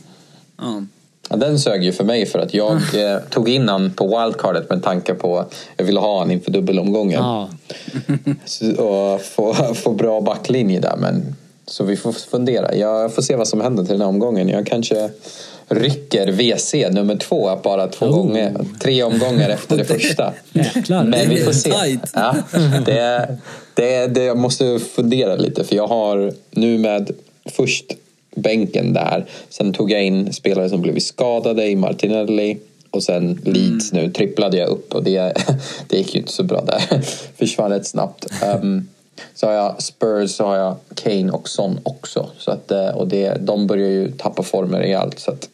[0.58, 0.82] Ja.
[1.28, 4.70] Ja, den sög ju för mig för att jag eh, tog in han på wildcardet
[4.70, 7.22] med tanke på att jag ville ha han inför dubbelomgången.
[7.22, 7.48] Ja,
[8.44, 10.96] Så, och få, få bra backlinje där.
[10.96, 12.74] Men, så vi får fundera.
[12.74, 14.48] Jag får se vad som händer till den här omgången.
[14.48, 15.10] Jag kanske
[15.74, 18.12] rycker WC nummer två bara två Oh.
[18.12, 18.54] gånger.
[18.80, 20.32] Tre omgångar efter det första.
[20.52, 21.04] jäklar.
[21.04, 21.72] Men vi får se.
[22.14, 22.36] Ja,
[22.86, 23.38] det,
[23.74, 27.10] det, det, jag måste fundera lite för jag har nu med
[27.44, 27.84] först
[28.36, 29.26] bänken där.
[29.48, 32.58] Sen tog jag in spelare som blivit skadade i Martinelli.
[32.90, 35.32] Och sen Leeds nu tripplade jag upp och det,
[35.88, 37.00] det gick ju inte så bra där.
[37.38, 38.26] Försvann rätt snabbt.
[38.62, 38.88] Um,
[39.34, 42.30] så har jag Spurs, så har jag Kane och Son också.
[42.38, 45.18] Så att, eh, och det, de börjar ju tappa former rejält.
[45.18, 45.48] Så att,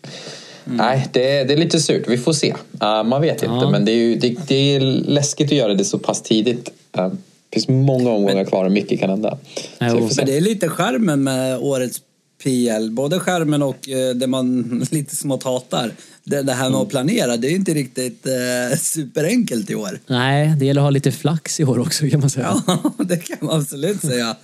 [0.70, 2.04] Nej, det, det är lite surt.
[2.08, 2.54] Vi får se.
[2.82, 3.70] Uh, man vet inte, Ja.
[3.70, 6.70] men det är, ju, det, det är läskigt att göra det så pass tidigt.
[6.98, 7.08] Uh,
[7.50, 9.38] det finns många omgångar kvar och mycket kan hända.
[9.80, 10.08] Jo.
[10.16, 12.00] Men det är lite skärmen med årets
[12.42, 12.90] PL.
[12.90, 15.92] Både skärmen och eh, det man lite smått hatar.
[16.24, 20.00] Det, det här med att planera, det är inte riktigt eh, superenkelt i år.
[20.06, 22.62] Nej, det gäller att ha lite flax i år också kan man säga.
[22.66, 24.36] Ja, det kan man absolut säga.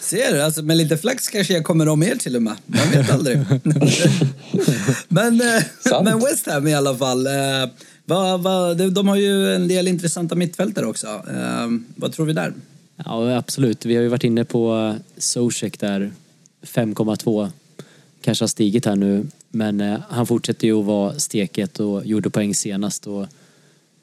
[0.00, 0.42] Ser du?
[0.42, 2.54] Alltså, med lite flax kanske jag kommer om er till och med.
[2.66, 3.38] Man vet aldrig.
[5.08, 7.26] men, eh, men West Ham i alla fall.
[7.26, 7.32] Eh,
[8.04, 11.06] vad, vad, de, de har ju en del intressanta mittfältare också.
[11.06, 12.52] Eh, vad tror vi där?
[13.04, 13.86] Ja, absolut.
[13.86, 16.12] Vi har ju varit inne på Zozek där,
[16.62, 17.50] 5,2.
[18.20, 22.30] Kanske har stigit här nu, men eh, han fortsätter ju att vara steket och gjorde
[22.30, 23.26] poäng senast och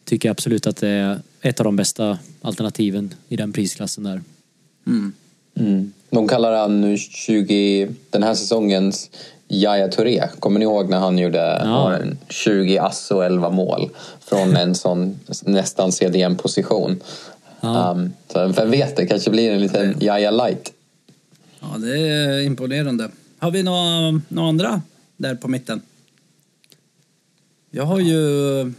[0.05, 4.21] tycker absolut att det är ett av de bästa alternativen i den prisklassen där.
[4.87, 5.93] Mm.
[6.09, 9.09] De kallar han nu 20, den här säsongens
[9.47, 10.27] Yahya Touré.
[10.39, 11.95] Kommer ni ihåg när han gjorde Ja.
[11.95, 13.89] en 20 ass och 11 mål
[14.19, 16.99] från en sån nästan CDM-position?
[17.61, 17.91] Ja.
[17.91, 20.71] Um, så vem vet, det kanske blir en liten Yahya light.
[21.71, 23.09] Ja, det är imponerande.
[23.37, 24.81] Har vi några, några andra
[25.17, 25.81] där på mitten?
[27.71, 28.17] Jag har ju,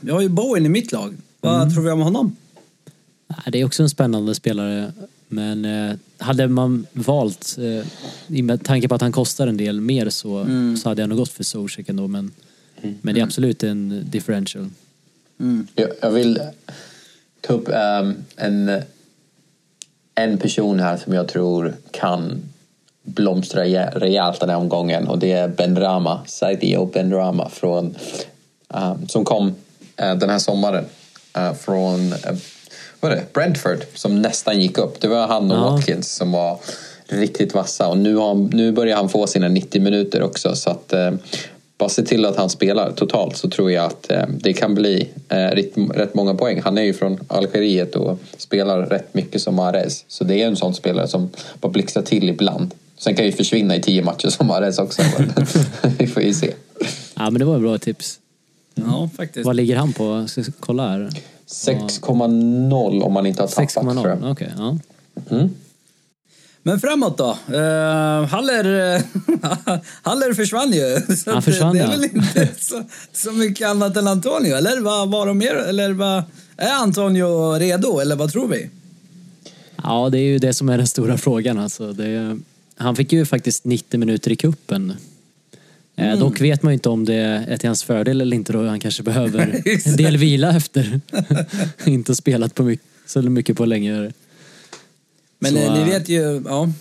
[0.00, 1.16] jag har ju Bowen i mitt lag.
[1.40, 2.36] Vad tror vi om honom?
[3.46, 4.92] Det är också en spännande spelare,
[5.28, 7.86] men eh, hade man valt, eh,
[8.26, 10.46] i med tanke på att han kostar en del mer så,
[10.82, 12.30] så hade jag nog gått för Zozek ändå, men,
[13.00, 14.70] men det är absolut en differential.
[15.74, 16.40] Jag, jag vill
[17.40, 18.82] ta upp ehm, en,
[20.14, 22.42] en person här som jag tror kan
[23.06, 27.94] blomstra rejä- rejält den här omgången och det är Ben Rama, Saidio Ben Rama från,
[28.74, 29.54] ehm, som kom
[29.96, 30.84] eh, den här sommaren
[31.36, 32.18] eh, från eh,
[33.00, 33.32] vad är det?
[33.32, 35.00] Brentford som nästan gick upp.
[35.00, 35.70] Det var han och Ja.
[35.70, 36.58] Watkins som var
[37.08, 40.70] riktigt vassa och nu, har, han- nu börjar han få sina 90 minuter också så
[40.70, 40.92] att
[41.78, 45.72] bara se till att han spelar totalt så tror jag att det kan bli rätt,
[45.94, 46.60] rätt många poäng.
[46.64, 50.04] Han är ju från Algeriet och spelar rätt mycket som Mahrez.
[50.08, 52.74] Så det är en sån spelare som bara blixtrar till ibland.
[52.98, 55.02] Sen kan ju försvinna i tio matcher som Mahrez också.
[55.98, 56.54] Vi får ju se.
[57.14, 58.18] Ja, men det var ett bra tips.
[58.74, 59.46] Ja, faktiskt.
[59.46, 60.26] Vad ligger han på?
[60.36, 61.10] Jag ska kolla här.
[61.46, 64.20] 6,0 om man inte har tappat tror 6,0.
[64.20, 64.30] jag.
[64.30, 64.78] Okej, ja.
[66.66, 67.38] Men framåt då?
[67.50, 68.64] Uh, Haller,
[70.02, 71.16] Haller försvann ju.
[71.16, 71.90] Så Han att försvann, det är ja.
[71.90, 72.82] väl inte så,
[73.12, 74.80] så mycket annat än Antonio, eller?
[74.80, 75.54] Vad var de mer?
[75.54, 76.22] Eller vad,
[76.56, 78.70] är Antonio redo, eller vad tror vi?
[79.82, 81.58] Ja, det är ju det som är den stora frågan.
[81.58, 81.92] Alltså.
[81.92, 82.38] Det är,
[82.76, 84.92] han fick ju faktiskt 90 minuter i kuppen.
[85.96, 88.66] Eh, Dock vet man ju inte om det är till hans fördel eller inte då
[88.66, 91.00] han kanske behöver en del vila efter.
[91.86, 94.12] inte spelat på mycket, så mycket på länge.
[95.38, 96.72] Men Så, eh, ni äh, vet ju, ja.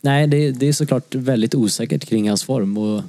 [0.00, 3.02] Nej, det, det är såklart väldigt osäkert kring hans form och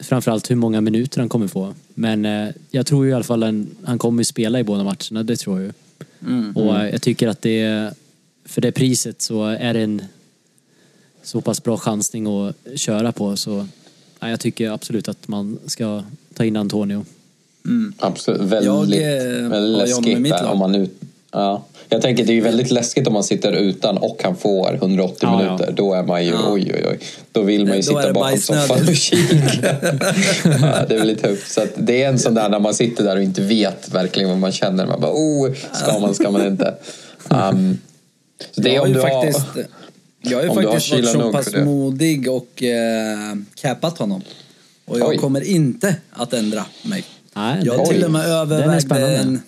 [0.00, 1.74] framförallt hur många minuter han kommer få.
[1.94, 5.22] Men eh, jag tror ju i alla fall att han kommer spela i båda matcherna,
[5.22, 5.72] det tror jag ju.
[6.54, 7.90] Och eh, jag tycker att det
[8.44, 10.02] för det priset så är det en
[11.22, 13.66] så pass bra chansning att köra på så
[14.20, 16.02] ja, jag tycker absolut att man ska
[16.34, 17.04] ta in Antonio.
[17.98, 18.40] Absolut.
[18.40, 20.52] Väldigt, Jag, eh, väldigt i läskigt mitt där, lag.
[20.52, 21.00] om man ut,
[21.32, 21.64] ja.
[21.88, 25.16] Jag tänker det är ju väldigt läskigt om man sitter utan och han får 180
[25.20, 25.44] Ja, ja.
[25.44, 25.72] minuter.
[25.72, 26.98] Då är man ju, oj oj oj.
[27.32, 29.36] Då vill man ju Då sitta bakom soffan och kika.
[30.44, 31.52] ja, det är väl tufft.
[31.52, 34.28] Så att det är en sån där när man sitter där och inte vet verkligen
[34.28, 34.86] vad man känner.
[34.86, 36.74] Man bara, oh, ska man, ska man inte?
[37.30, 37.78] Um,
[38.50, 39.64] så det är jag om ju du faktiskt, har...
[40.20, 44.22] jag har ju om faktiskt varit så pass modig och eh, cappat honom.
[44.84, 45.18] Och jag Oj.
[45.18, 47.04] kommer inte att ändra mig.
[47.36, 49.42] Nej, Jag till och med övervägde en...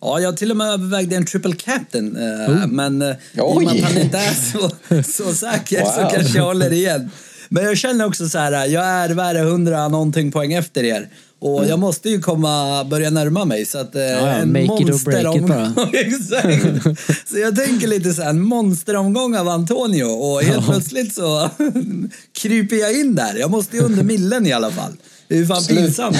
[0.00, 2.16] Ja, jag till och med övervägde en triple captain.
[2.16, 4.70] Eh, men eh, i och med att han inte är så,
[5.24, 6.10] så säker så Wow.
[6.10, 7.10] kanske jag håller igen.
[7.48, 11.08] Men jag känner också så här, jag är värre hundra någonting poäng efter er.
[11.42, 13.66] Och jag måste ju komma, börja närma mig.
[13.66, 14.24] Så att, eh, Mm.
[14.24, 15.90] ja, en make monsteromgång-.
[15.92, 16.82] Exakt.
[17.30, 20.04] Så jag tänker lite så här, en monsteromgång av Antonio.
[20.04, 21.50] Och helt plötsligt så
[22.32, 23.34] kryper jag in där.
[23.38, 24.92] Jag måste ju under millen i alla fall.
[25.28, 26.16] Det är ju fan Slut- pinsamt.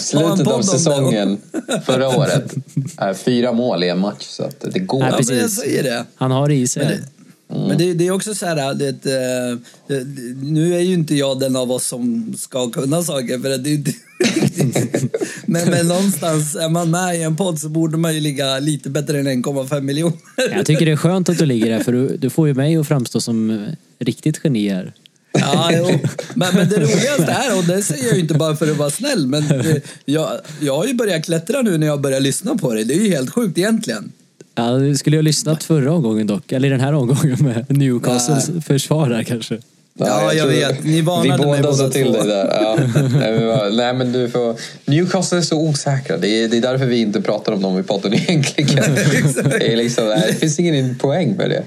[0.00, 1.38] Slutet av säsongen
[1.86, 2.54] förra året.
[2.96, 4.24] är Fyra mål i en match.
[4.26, 5.00] Så att det går.
[5.00, 5.64] Nej, Ja, precis.
[6.14, 7.00] Han har det i sig.
[7.52, 10.04] Men det, det är också så här, det, eh, det,
[10.42, 13.74] nu är ju inte jag den av oss som ska kunna saker för det är
[13.74, 13.92] inte.
[15.46, 18.90] Men, men någonstans, är man med i en podd så borde man ju ligga lite
[18.90, 20.16] bättre än 1,5 miljoner.
[20.36, 22.76] Jag tycker det är skönt att du ligger där för du, du får ju mig
[22.76, 23.56] att framstå som eh,
[23.98, 24.94] riktigt geni här.
[25.32, 25.98] Ja, jo.
[26.34, 28.90] Men, men det roligaste är, och det säger jag ju inte bara för att vara
[28.90, 29.44] snäll, men
[30.04, 32.84] jag, jag har ju börjat klättra nu när jag börjar lyssna på det.
[32.84, 34.12] Det är ju helt sjukt egentligen.
[34.54, 39.08] Ja, du skulle ha lyssnat förra omgången dock, eller den här omgången med Newcastles försvar
[39.08, 39.58] där kanske.
[39.94, 40.84] Ja, jag tror- vet.
[40.84, 42.46] Ni varnade Vi mig båda båda till dig där.
[42.62, 42.76] Ja.
[43.72, 44.56] Nej, men, nej, du får...
[44.84, 46.16] Newcastle är så osäkra.
[46.16, 48.94] Det är, det är därför vi inte pratar om dem i podden egentligen.
[49.44, 51.62] det, är liksom, nej, det finns ingen poäng med det.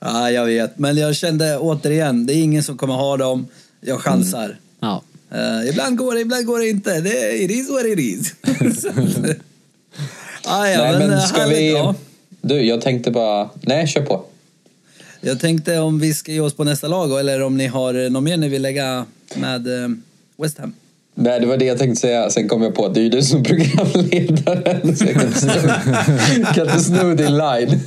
[0.00, 0.78] Ja, jag vet.
[0.78, 3.46] Men jag kände återigen, det är ingen som kommer ha dem.
[3.80, 4.56] Jag chansar.
[4.80, 5.02] Ja.
[5.34, 7.00] Eh, ibland går det, ibland går det inte.
[7.00, 8.34] Det är, it is what it is.
[10.46, 11.72] Ah, ja, nej, men, men ska härligt, vi...
[11.72, 11.94] ja.
[12.40, 13.50] Du, jag tänkte bara...
[13.60, 14.24] Nej, kör på.
[15.20, 18.10] Jag tänkte om vi ska ge oss på nästa lag eller om ni har eh,
[18.10, 19.88] något mer ni vill lägga med eh,
[20.36, 20.74] West Ham.
[21.18, 22.30] Nej, det var det jag tänkte säga.
[22.30, 24.96] Sen kom jag på att det är ju du som är programledaren.
[24.96, 27.80] Så jag kan inte sno- kan inte sno din line.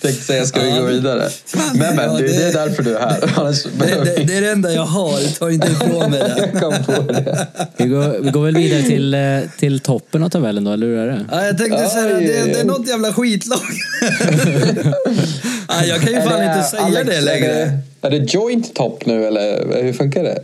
[0.00, 1.28] tänkte säga, ska vi gå vidare?
[1.74, 3.20] Men, men, Ja, det, är därför du är här.
[3.78, 6.50] Det, det, det är det enda jag har, ta inte ifrån mig det.
[6.52, 7.46] jag kom på det.
[7.76, 9.20] Vi, går, vi går väl vidare till, eh,
[9.58, 11.24] till toppen av tabellen då, eller hur är det?
[11.30, 13.58] Ja, jag tänkte säga det, det är något jävla skitlag.
[15.68, 17.80] ja, jag kan ju fan Är inte säga Alex, det Är längre.
[18.00, 20.38] det, är det joint top nu eller hur funkar det?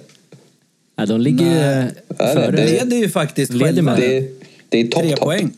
[0.99, 1.85] Ja, de ligger ju eh,
[2.35, 2.51] före.
[2.51, 4.29] det- Leder ju faktiskt Leder med Det
[4.69, 5.21] det är top Tre top.
[5.25, 5.51] poäng.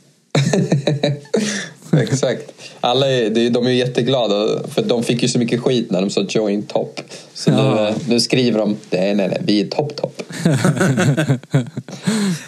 [1.93, 2.53] Exakt.
[2.81, 6.21] Alla är, de är jätteglada för de fick ju så mycket skit när de sa
[6.29, 7.01] joint top.
[7.35, 7.91] Så Ja.
[8.09, 10.23] nu, nu skriver de, nej nej nej, vi är top top.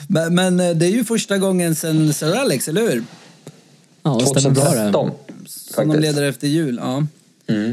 [0.08, 3.04] Men, men eh, det är ju första gången sen Sir Alex, eller hur?
[4.02, 4.70] Ja, det stämmer bra det.
[4.70, 5.10] 2013.
[5.46, 6.78] Som de leder efter jul.
[6.82, 7.06] Ja.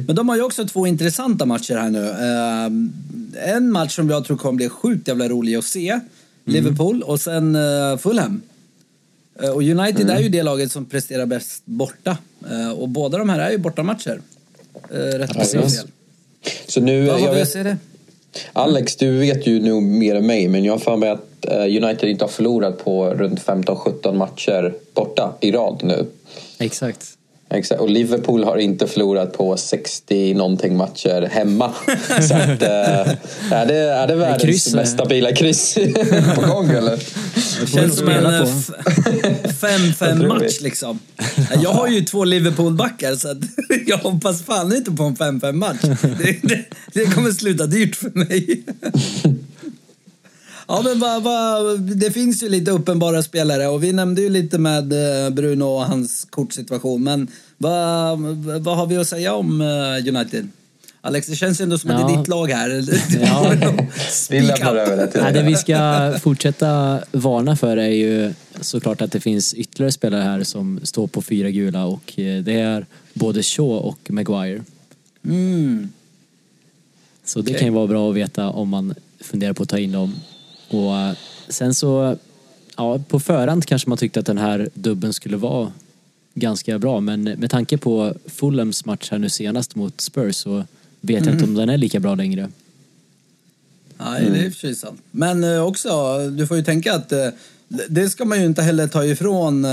[0.08, 2.14] Men de har ju också två intressanta matcher här nu.
[3.36, 6.00] En match som jag tror kommer bli sjukt jävla rolig att se.
[6.46, 8.42] Liverpool och sen eh, Fulham.
[9.42, 12.18] Eh, och United är ju det laget som presterar bäst borta.
[12.52, 14.22] Eh, och båda de här är ju bortamatcher.
[14.94, 15.54] Uh, rätt Precis.
[15.54, 15.88] eller fel.
[16.68, 17.78] Så nu, Vad jag att vet, det?
[18.54, 22.10] Alex, du vet ju nog mer än mig, men jag har för mig att United
[22.10, 26.06] inte har förlorat på runt 15-17 matcher borta i rad nu.
[26.58, 27.19] Exakt.
[27.52, 31.74] Exakt, och Liverpool har inte förlorat på 60 någonting matcher hemma.
[32.22, 33.14] Så att, äh,
[33.52, 35.74] är, det, är det världens kryss, mest stabila kryss
[36.36, 37.00] på gång eller?
[37.62, 38.50] Det känns som en spela eh, på.
[38.50, 41.00] f- 5-5 match liksom.
[41.64, 43.38] Jag har ju två Liverpool-backar så att
[43.88, 45.82] jag hoppas fan inte på en 5-5 match.
[46.02, 48.64] Det, det, det kommer sluta dyrt för mig.
[50.70, 54.58] Ja, men vad, vad, det finns ju lite uppenbara spelare och vi nämnde ju lite
[54.58, 57.04] med eh, Bruno och hans kortsituation.
[57.04, 57.28] Men
[57.58, 58.20] vad,
[58.62, 60.48] vad har vi att säga om eh, United?
[61.02, 62.84] Alex, det känns ju ändå som att det är ditt lag här.
[63.22, 63.54] Ja.
[64.30, 65.50] Vi lämnar över det till Nej, det dig.
[65.50, 70.80] vi ska fortsätta varna för är ju såklart att det finns ytterligare spelare här som
[70.84, 74.64] står på fyra gula och eh, det är både Shaw och Maguire.
[75.26, 75.90] Mm.
[77.26, 77.60] Så det Okej.
[77.60, 80.16] kan ju vara bra att veta om man funderar på att ta in dem.
[80.70, 81.16] Och eh,
[81.48, 82.18] sen så,
[82.78, 85.72] ja, på förhand kanske man tyckte att den här dubben skulle vara
[86.34, 90.64] ganska bra men med tanke på Fulhams match här nu senast mot Spurs så
[91.02, 92.50] vet jag inte om den är lika bra längre.
[93.98, 95.02] Nej, det är i och för sig sant.
[95.12, 97.28] Men eh, också, du får ju tänka att eh,
[97.90, 99.66] det ska man ju inte heller ta ifrån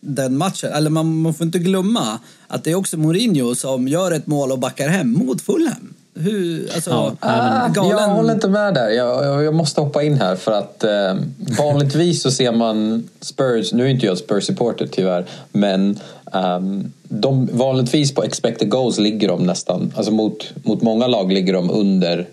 [0.00, 0.72] den matchen.
[0.72, 4.52] Eller man, man får inte glömma att det är också Mourinho som gör ett mål
[4.52, 5.94] och backar hem mot Fulham.
[6.18, 7.90] Hur, alltså, Ja, Ah, galen...
[7.90, 8.90] Jag håller inte med där.
[8.90, 11.14] Jag, jag, jag måste hoppa in här för att eh,
[11.58, 16.00] vanligtvis så ser man Spurs, nu är inte jag Spurs-supporter tyvärr, men
[16.32, 21.52] ehm, de, vanligtvis på expected goals ligger de nästan, alltså mot, mot många lag ligger
[21.52, 22.26] de under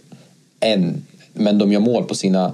[0.60, 2.52] en, men de gör mål på sina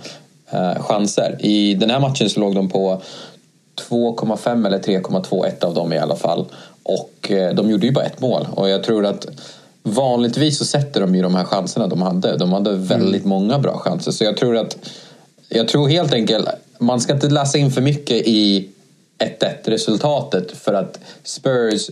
[0.52, 1.38] eh, chanser.
[1.40, 3.02] I den här matchen så låg de på
[3.90, 6.46] 2,5 eller 3,2, ett av dem i alla fall.
[6.84, 8.48] Och eh, de gjorde ju bara ett mål.
[8.52, 9.28] Och jag tror att
[9.84, 12.38] vanligtvis så sätter de ju de här chanserna de hade.
[12.38, 14.12] De hade väldigt många bra chanser.
[14.12, 14.78] Så jag tror att,
[15.50, 16.48] jag tror helt enkelt,
[16.80, 18.70] man ska inte läsa in för mycket i
[19.20, 21.90] 1-1 resultatet för att Spurs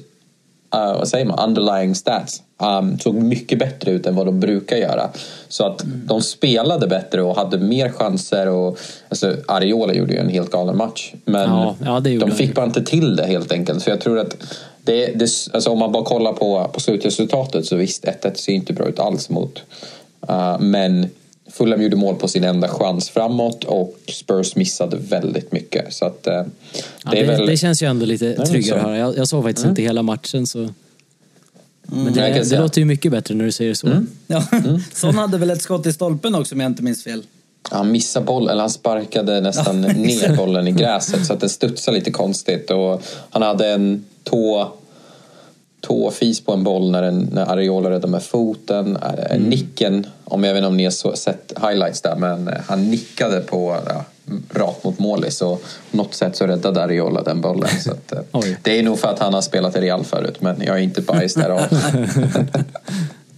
[0.76, 4.78] uh, vad säger man, underlying stats um, såg mycket bättre ut än vad de brukar
[4.78, 5.10] göra.
[5.48, 8.48] Så att de spelade bättre och hade mer chanser.
[8.48, 11.14] Och, alltså, Ariola gjorde ju en helt galen match.
[11.26, 13.84] Men Ja, ja, de fick bara inte till det helt enkelt.
[13.84, 14.38] Så jag tror att
[14.88, 18.74] det, det, alltså, om man bara kollar på, på slutresultatet så visst, 1-1 ser inte
[18.74, 19.62] bra ut alls mot.
[20.30, 21.10] Uh, men
[21.52, 25.94] Fulham gjorde mål på sin enda chans framåt och Spurs missade väldigt mycket.
[25.94, 26.46] Så att, uh, det,
[27.04, 27.46] Ja, det, är väl...
[27.46, 28.96] det känns ju ändå lite tryggare här.
[28.96, 30.70] Jag, jag såg faktiskt inte hela matchen så...
[31.90, 34.06] Men Jag kan det, det låter ju mycket bättre när du säger så.
[34.28, 34.44] Ja.
[34.94, 37.24] Son hade väl ett skott i stolpen också om jag inte minns fel.
[37.70, 41.50] Han missade bollen, eller han sparkade nästan Ja, ner bollen i gräset så att den
[41.50, 42.72] studsade lite konstigt.
[42.72, 44.72] Och han hade en tå,
[45.82, 48.98] tåfis på en boll när, en, när Ariola räddade med foten.
[48.98, 52.92] Eh, Nicken, om jag vet inte om ni har sett highlights där, men eh, han
[52.92, 54.06] nickade på ja,
[54.50, 57.70] rakt mot målis och på något sätt så räddade Ariola den bollen.
[57.80, 58.20] Så att, eh,
[58.62, 61.02] det är nog för att han har spelat i Real förut, men jag är inte
[61.02, 61.62] biased därav.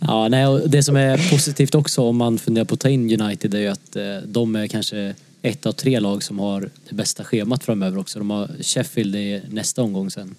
[0.01, 3.21] Ja, nej, och det som är positivt också om man funderar på att ta in
[3.21, 6.95] United är ju att eh, de är kanske ett av tre lag som har det
[6.95, 8.19] bästa schemat framöver också.
[8.19, 10.35] De har Sheffield i nästa omgång sen.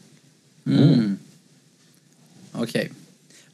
[2.53, 2.91] Okej.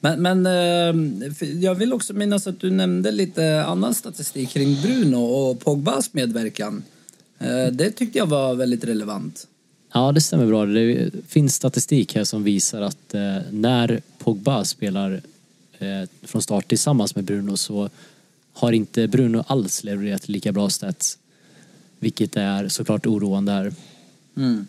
[0.01, 4.83] Men, men eh, för jag vill också minnas att du nämnde lite annan statistik kring
[4.83, 6.83] Bruno och Pogbas medverkan.
[7.39, 9.47] Eh, Det tyckte jag var väldigt relevant.
[9.93, 10.67] Ja, det stämmer bra.
[10.67, 15.23] Det finns statistik här som visar att eh, när Pogba spelar
[15.79, 17.91] eh, från start tillsammans med Bruno så
[18.53, 21.19] har inte Bruno alls levererat lika bra stats.
[21.99, 23.73] Vilket är såklart oroande här.
[24.37, 24.67] Mm.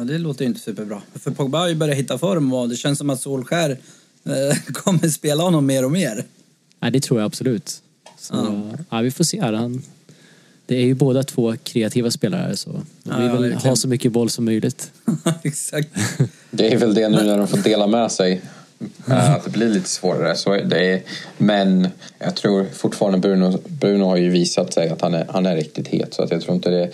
[0.00, 1.02] Ja, det låter ju inte superbra.
[1.14, 3.70] För Pogba har ju börjat hitta form och det känns som att Solskär
[4.24, 6.24] eh, kommer spela honom mer och mer.
[6.80, 7.82] Nej, det tror jag absolut.
[8.18, 8.78] Så, Ja.
[8.90, 9.00] ja.
[9.00, 9.40] vi får se.
[9.40, 9.82] Han,
[10.66, 13.68] det är ju båda två kreativa spelare så de Ja, vill ja, väl verkligen.
[13.68, 14.90] ha så mycket boll som möjligt.
[15.42, 15.88] Exakt.
[16.50, 18.40] Det är väl det nu när de får dela med sig.
[19.08, 20.36] eh, Att det blir lite svårare.
[20.36, 21.02] Så är det.
[21.38, 25.56] Men jag tror fortfarande Bruno, Bruno har ju visat sig att han är, han är
[25.56, 26.14] riktigt het.
[26.14, 26.90] Så att jag tror inte det är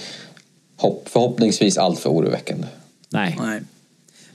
[0.76, 2.66] hopp, förhoppningsvis allt för oroväckande.
[3.08, 3.36] Nej.
[3.40, 3.62] Nej.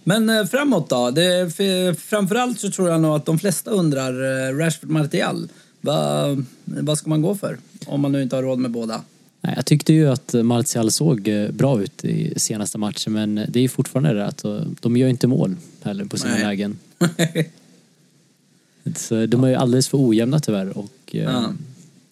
[0.03, 1.11] Men eh, framåt då?
[1.11, 4.13] Det, för, framförallt så tror jag nog att de flesta undrar
[4.49, 5.49] eh, Rashford Martial.
[5.81, 7.57] Vad vad ska man gå för?
[7.85, 9.01] Om man nu inte har råd med båda.
[9.41, 13.59] Nej, jag tyckte ju att Martial såg eh, bra ut i senaste matchen men det
[13.59, 14.45] är ju fortfarande det att
[14.81, 16.43] de gör inte mål heller på sina Nej.
[16.43, 16.79] lägen.
[18.95, 21.53] Så de är ju alldeles för ojämna tyvärr och Ja.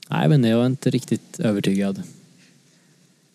[0.10, 2.04] nej, men jag är inte riktigt övertygad.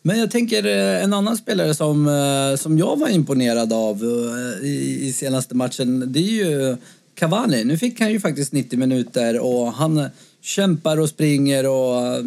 [0.06, 4.66] Men jag tänker eh, en annan spelare som, eh, som jag var imponerad av eh,
[4.66, 6.76] i, i senaste matchen, det är ju
[7.14, 7.64] Cavani.
[7.64, 10.08] Nu fick han ju faktiskt 90 minuter och han
[10.40, 12.18] kämpar och springer och,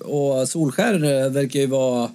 [0.00, 2.10] och Solskär verkar ju vara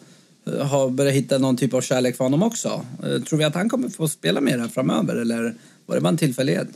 [0.72, 2.86] ha börjat hitta någon typ av kärlek för honom också.
[3.28, 5.54] Tror vi att han kommer få spela mer här framöver eller
[5.86, 6.68] var det bara en tillfällighet?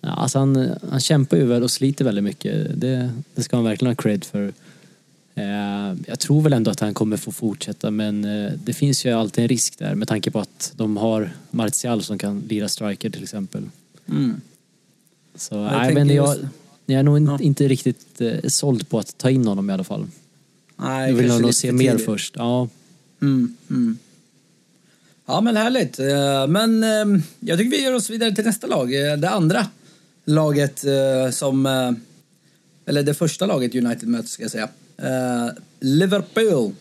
[0.00, 2.80] Ja, alltså han, han kämpar ju väl och sliter väldigt mycket.
[2.80, 4.52] Det, det ska han verkligen ha cred för.
[5.38, 9.10] Eh, jag tror väl ändå att han kommer få fortsätta men eh, det finns ju
[9.12, 13.10] alltid en risk där med tanke på att de har Martial som kan lira striker
[13.10, 13.62] till exempel.
[14.08, 14.40] Mm.
[15.34, 16.46] Så jag nej, men jag, just-
[16.86, 17.38] jag är nog Ja.
[17.42, 20.06] inte riktigt eh, såld på att ta in honom i alla fall.
[20.76, 22.04] Nej, Jag vill nog se mer tidigt.
[22.06, 22.34] först.
[22.36, 22.68] Ja,
[23.22, 23.98] Mm, mm.
[25.26, 25.98] Ja, men härligt.
[26.48, 28.90] Men eh, jag tycker vi ger oss vidare till nästa lag.
[29.18, 29.66] Det andra
[30.24, 30.84] laget
[31.30, 31.66] som...
[32.86, 34.68] Eller det första laget United möter, ska jag säga.
[34.98, 35.48] Eh,
[35.80, 36.72] Liverpool.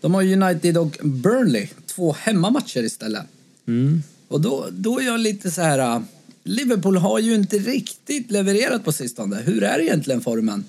[0.00, 1.68] De har United och Burnley.
[1.86, 3.22] Två hemmamatcher istället.
[3.66, 4.02] mm.
[4.28, 5.78] Och då, då är jag lite så här...
[5.78, 6.00] eh,
[6.44, 9.36] Liverpool har ju inte riktigt levererat på sistone.
[9.36, 10.64] Hur är egentligen formen?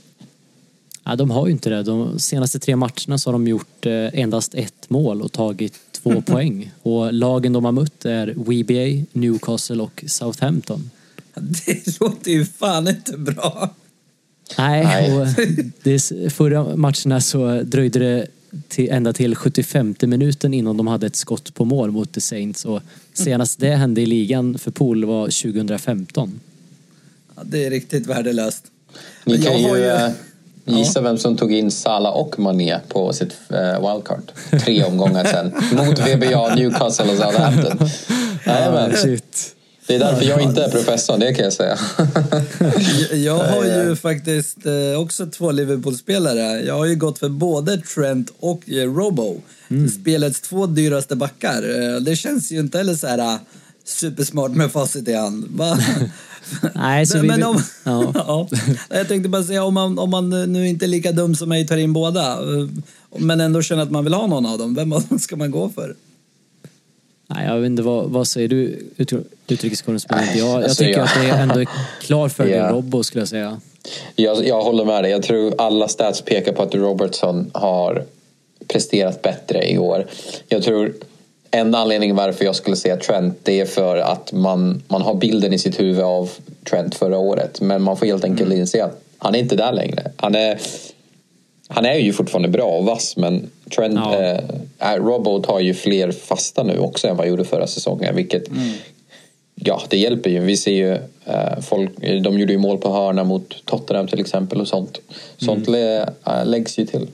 [1.04, 1.84] Ja, de har ju inte det.
[1.84, 6.22] De senaste tre matcherna så har de gjort eh, endast ett mål och tagit två
[6.26, 6.72] poäng.
[6.82, 10.90] Och lagen de har mött är WBA, Newcastle och Southampton.
[11.36, 13.74] Det låter ju fan inte bra.
[14.58, 15.14] Nej, Nej.
[15.14, 15.28] och
[15.84, 16.00] det,
[16.34, 18.28] förra matcherna så dröjde det
[18.68, 22.66] till, ända till 75 minuten innan de hade ett skott på mål mot The Saints.
[22.66, 22.82] Och
[23.14, 26.40] senast det hände i ligan för Pool var 2015.
[27.36, 28.64] Ja, det är riktigt värdelöst.
[29.26, 30.10] Ni kan Jag har ju ju- eh,
[30.66, 34.32] gissa vem som tog in Salah och Mané på sitt eh, wildcard.
[34.66, 35.46] Tre omgångar sen.
[35.88, 37.90] Mot VBA, Newcastle och Southampton.
[38.46, 38.94] Jajamän.
[38.98, 39.55] shit.
[39.88, 41.78] Det är därför jag inte är professor, det kan jag säga.
[43.14, 46.62] Jag- har ju faktiskt eh, också två Liverpool-spelare.
[46.66, 49.42] Jag har ju gått för både Trent och eh, Robo.
[50.02, 51.64] Spelets två dyraste backar.
[51.96, 53.40] Eh, Det känns ju inte heller så här
[53.86, 55.46] supersmart med facit i hand.
[56.74, 58.12] Nej, så men, vi- men om, ja.
[58.16, 58.48] ja.
[58.90, 61.68] Jag tänkte bara säga om man, om man nu inte är lika dum som mig
[61.68, 62.38] tar in båda
[63.18, 65.52] men ändå känner att man vill ha någon av dem, vem av dem ska man
[65.52, 65.96] gå för?
[67.28, 69.14] Nej, jag vet inte, vad, vad säger du ut,
[69.48, 70.36] utrikeskorrespondent?
[70.36, 71.68] Jag, jag alltså, tycker jag- att det är ändå är
[72.02, 72.72] klar för Ja.
[72.72, 73.60] Robbo skulle jag säga.
[74.16, 75.12] Jag, jag håller med dig.
[75.12, 78.04] Jag tror alla stats pekar på att Robertson har
[78.68, 80.06] presterat bättre i år.
[80.48, 80.94] Jag tror
[81.52, 85.54] en anledning varför jag skulle säga Trent det är för att man, man har bilden
[85.54, 86.30] i sitt huvud av
[86.70, 87.62] Trent förra året.
[87.62, 90.12] Men man får helt enkelt inse att han är inte där längre.
[90.18, 90.60] Han är,
[91.68, 94.16] han är ju fortfarande bra och vass men Trent, Ja.
[94.20, 98.16] eh, äh, Robbo tar ju fler fasta nu också än vad han gjorde förra säsongen.
[98.16, 98.44] Vilket
[99.56, 100.40] Ja, det hjälper ju.
[100.40, 100.94] Vi ser ju
[101.26, 101.92] eh, folk,
[102.24, 105.00] de gjorde ju mål på hörna mot Tottenham till exempel och sånt.
[105.38, 107.08] Sånt lä, äh, läggs ju till.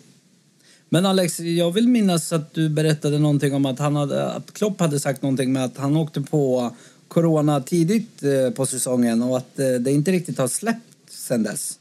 [0.90, 4.80] Men Alex, jag vill minnas att du berättade någonting om att, han hade, att Klopp
[4.80, 6.72] hade sagt någonting med att han åkte på
[7.08, 11.78] corona tidigt eh, på säsongen och att eh, det inte riktigt har släppt sen dess.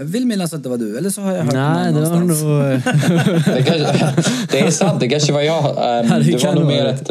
[0.00, 2.08] Jag vill minnas att det var du, eller så har jag hört Nej, det var
[2.20, 2.42] någonstans.
[2.42, 2.60] nog...
[3.56, 4.14] Det, kanske,
[4.50, 5.64] det är sant, det kanske var jag.
[6.10, 7.10] Ja, det var nog mer ett...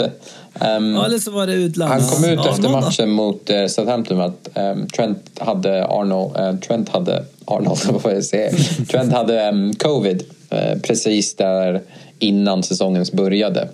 [0.60, 2.02] ehm, Ja, eller så var det utlandet.
[2.02, 6.36] han kom ut ja, efter någon- matchen mot eh, Southampton att ehm, Trent hade Arnold,
[6.38, 8.52] eh, Trent hade Arnold, vad får jag säga?
[8.92, 11.82] Trent hade ehm, covid eh, precis där
[12.20, 13.68] innan säsongens började.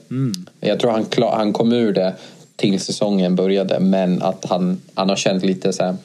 [0.59, 2.13] Jag tror han, klar, han kom ur det
[2.55, 5.95] till säsongen började men att han, han har känt lite så här,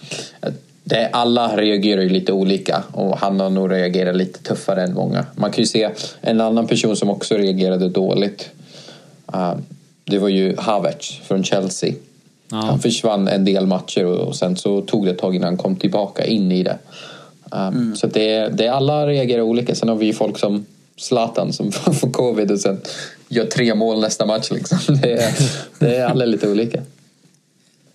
[0.90, 5.26] det, alla reagerar ju lite olika och han har nog reagerat lite tuffare än många.
[5.36, 8.50] Man kan ju se en annan person som också reagerade dåligt.
[9.34, 9.54] Uh,
[10.04, 11.92] det var ju Havertz från Chelsea.
[12.50, 12.56] Ja.
[12.56, 15.76] Han försvann en del matcher och, sen så tog det ett tag innan han kom
[15.76, 16.78] tillbaka in i det.
[17.50, 19.74] Um, Så att det, är- det alla reagerar olika.
[19.74, 20.66] Sen har vi ju folk som
[20.96, 22.80] Zlatan som får covid och sen
[23.28, 24.50] gör tre mål nästa match.
[24.50, 24.78] Liksom.
[25.02, 25.32] Det, är,
[25.78, 26.82] det är alla lite olika.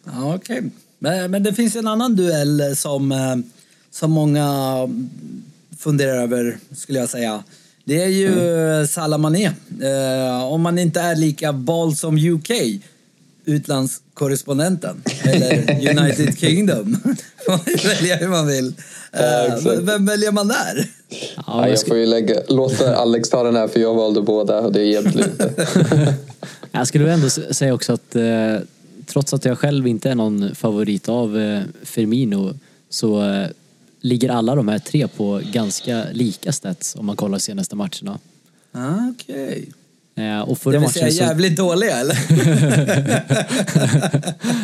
[0.05, 0.61] Ja, okej.
[0.99, 3.35] Men, men det finns en annan duell som, eh,
[3.91, 4.77] som många
[5.77, 7.43] funderar över, skulle jag säga.
[7.83, 8.87] Det är ju mm.
[8.87, 9.45] Salah Mané.
[9.81, 12.51] Eh, om man inte är lika ball som UK,
[13.45, 15.53] utlandskorrespondenten, eller
[15.99, 16.97] United Kingdom.
[17.47, 18.73] Man välja hur man vill.
[19.11, 20.89] Eh, vem väljer man där?
[21.35, 24.59] Ja, Ja, jag, får ju lägga, låta Alex ta den här för jag valde båda
[24.59, 25.53] och det hjälpte lite.
[26.71, 28.23] jag skulle ändå säga också att eh,
[29.05, 32.53] trots att jag själv inte är någon favorit av eh, Firmino
[32.89, 33.47] så eh,
[34.01, 38.19] ligger alla de här tre på ganska lika stats om man kollar senaste matcherna.
[38.71, 39.69] Ah, Okej.
[40.15, 41.17] Eh, och Det vill säga så...
[41.23, 42.17] jävligt dåliga, eller?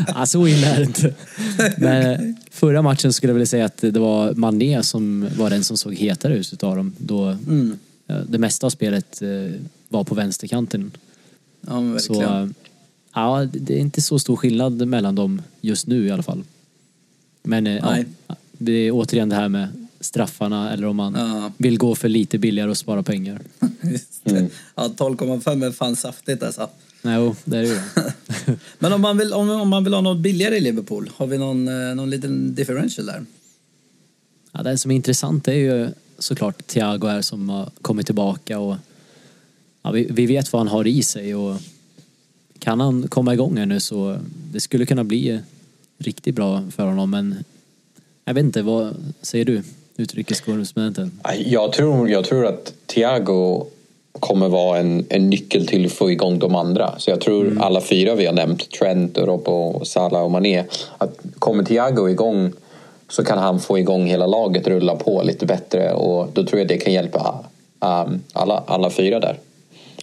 [0.07, 1.13] ja, så illa är det inte.
[1.77, 5.77] Men förra matchen skulle jag vilja säga att det var Mané som var den som
[5.77, 6.93] såg hetare ut utav dem.
[6.97, 7.77] Då Mm.
[8.27, 9.21] det mesta av spelet
[9.89, 10.91] var på vänsterkanten.
[11.67, 12.43] Ja, men Så verkligen.
[12.43, 12.49] eh,
[13.13, 16.43] ja, det är inte så stor skillnad mellan dem just nu i alla fall.
[17.43, 18.05] Men eh, Nej.
[18.27, 19.67] ja, det är återigen det här med
[19.99, 21.51] straffarna eller om man Ja.
[21.57, 23.41] vill gå för lite billigare och spara pengar.
[24.23, 24.49] Det.
[24.75, 26.69] Ja, 12,5 är fan saftigt alltså.
[27.01, 27.79] Nej, jo, det är det ju.
[28.79, 31.37] Men om man vill, om, om man vill ha något billigare i Liverpool, har vi
[31.37, 33.25] någon, eh, någon liten differential där?
[34.51, 35.89] Ja, den som är intressant är ju
[36.19, 38.75] såklart Thiago här som har kommit tillbaka och
[39.83, 41.57] ja, vi, vi vet vad han har i sig och
[42.61, 44.17] kan han komma igång här nu så
[44.51, 45.39] det skulle kunna bli
[45.97, 47.43] riktigt bra för honom men
[48.25, 49.63] jag vet inte, vad säger du?
[49.97, 51.19] Utrikeskorrespondenten?
[51.45, 53.65] Jag tror, jag tror att Thiago
[54.19, 56.99] kommer vara en, en nyckel till att få igång de andra.
[56.99, 60.63] Så jag tror alla fyra vi har nämnt, Trent, Robbo, Salah och Mané,
[60.97, 62.51] att kommer Thiago igång
[63.09, 66.67] så kan han få igång hela laget rulla på lite bättre och då tror jag
[66.67, 67.45] det kan hjälpa
[67.79, 69.37] um, alla, alla fyra där.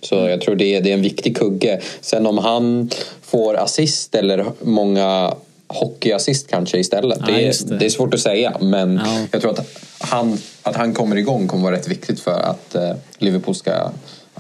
[0.03, 1.81] Så jag tror det är, det är en viktig kugge.
[2.01, 2.91] Sen om han
[3.23, 5.35] får assist eller många
[5.67, 7.19] hockeyassist kanske istället.
[7.21, 7.79] Ja, det, är, det.
[7.79, 9.27] det är svårt att säga men Ja.
[9.33, 12.93] jag tror att han, att han kommer igång kommer vara rätt viktigt för att eh,
[13.19, 13.91] Liverpool ska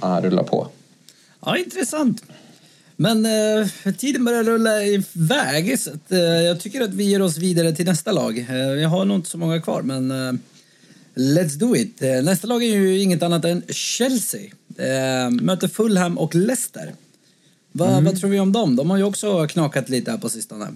[0.02, 0.68] eh, rulla på.
[1.44, 2.22] Ja, intressant.
[2.96, 7.36] Men eh, tiden börjar rulla iväg så att, eh, jag tycker att vi ger oss
[7.36, 8.38] vidare till nästa lag.
[8.38, 10.32] Eh, jag har nog inte så många kvar men eh,
[11.18, 12.02] let's do it.
[12.02, 14.40] Eh, nästa lag är ju inget annat än Chelsea.
[14.76, 16.92] Eh, möter Fulham och Leicester.
[17.72, 18.76] Va, Vad tror vi om dem?
[18.76, 20.66] De har ju också knakat lite här på sistone.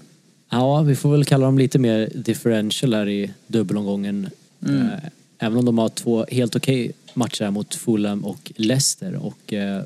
[0.51, 4.29] Ja, vi får väl kalla dem lite mer differential här i dubbelomgången.
[4.67, 4.99] Eh,
[5.39, 9.15] Även om de har två helt okej matcher här mot Fulham och Leicester.
[9.17, 9.83] Och eh,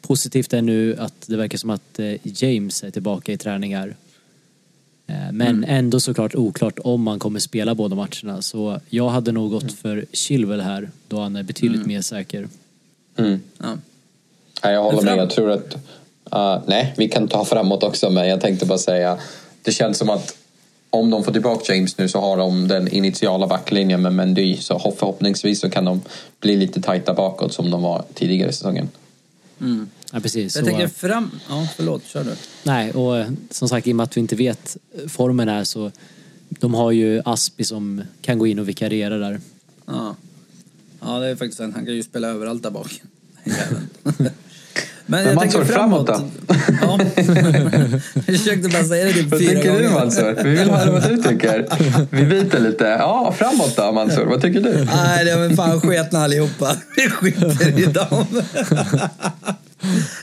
[0.00, 3.88] positivt är nu att det verkar som att eh, James är tillbaka i träningar.
[3.88, 3.94] Eh,
[5.32, 8.42] men ändå såklart oklart om han kommer spela båda matcherna.
[8.42, 12.48] Så jag hade nog gått för Chilwell här då han är betydligt mer säker.
[13.18, 13.40] Mm.
[13.58, 13.66] Ja.
[14.62, 15.18] Ja, jag håller med.
[15.18, 15.74] Jag tror att...
[16.32, 19.18] eh, nej, vi kan ta framåt också men jag tänkte bara säga
[19.62, 20.36] det känns som att
[20.90, 24.74] om de får tillbaka James nu så har de den initiala backlinjen med Mendy så
[24.74, 26.00] hopp- förhoppningsvis så kan de
[26.40, 28.88] bli lite tajta bakåt som de var tidigare i säsongen.
[30.12, 30.56] Ja, precis.
[30.56, 31.30] Jag Så, tänker eh, fram...
[31.48, 32.04] Ja, förlåt.
[32.04, 32.30] Kör du.
[32.62, 35.64] Nej, och eh, som sagt i och med att vi inte vet eh, formen här
[35.64, 35.92] så
[36.48, 39.40] de har ju Aspi som kan gå in och vikariera där.
[39.86, 40.16] Ja.
[41.00, 41.74] ja, det är faktiskt en.
[41.74, 43.02] Han kan ju spela överallt där bak.
[45.10, 46.32] Men jag tänker framåt framåt.
[46.82, 46.98] Ja.
[48.14, 49.82] jag försökte bara säga det typ Vad fyra tycker gånger.
[49.82, 50.40] du Mansur?
[50.44, 51.66] Vi vill höra vad du tycker.
[52.10, 52.84] Vi byter lite.
[52.84, 54.24] Ja, framåt då Mansur.
[54.24, 54.84] Vad tycker du?
[54.84, 56.76] Nej, det är fan sketna allihopa.
[56.96, 58.26] Vi skiter i dem.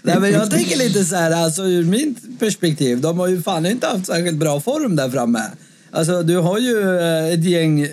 [0.01, 3.01] Nej, men jag tänker lite så här, alltså ur mitt perspektiv.
[3.01, 5.43] De har ju fan inte haft särskilt bra form där framme.
[5.91, 7.87] Alltså, du har ju eh, ett gäng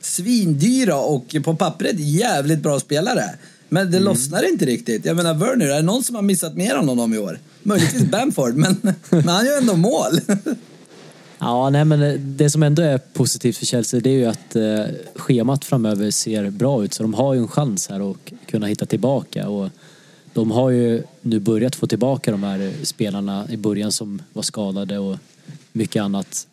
[0.00, 3.24] svindyra och på pappret jävligt bra spelare.
[3.68, 5.04] Men det lossnar inte riktigt.
[5.04, 7.38] Jag menar Werner, är det någon som har missat mer än honom i år?
[7.62, 8.76] Möjligtvis Bamford, men,
[9.10, 10.20] men han gör ändå mål.
[11.42, 14.56] Ja, nej men eh, det som ändå är positivt för Chelsea det är ju att
[14.56, 18.66] eh, schemat framöver ser bra ut så de har ju en chans här att kunna
[18.66, 19.68] hitta tillbaka och
[20.32, 24.98] de har ju nu börjat få tillbaka de här spelarna i början som var skadade
[24.98, 25.16] och
[25.72, 26.46] mycket annat.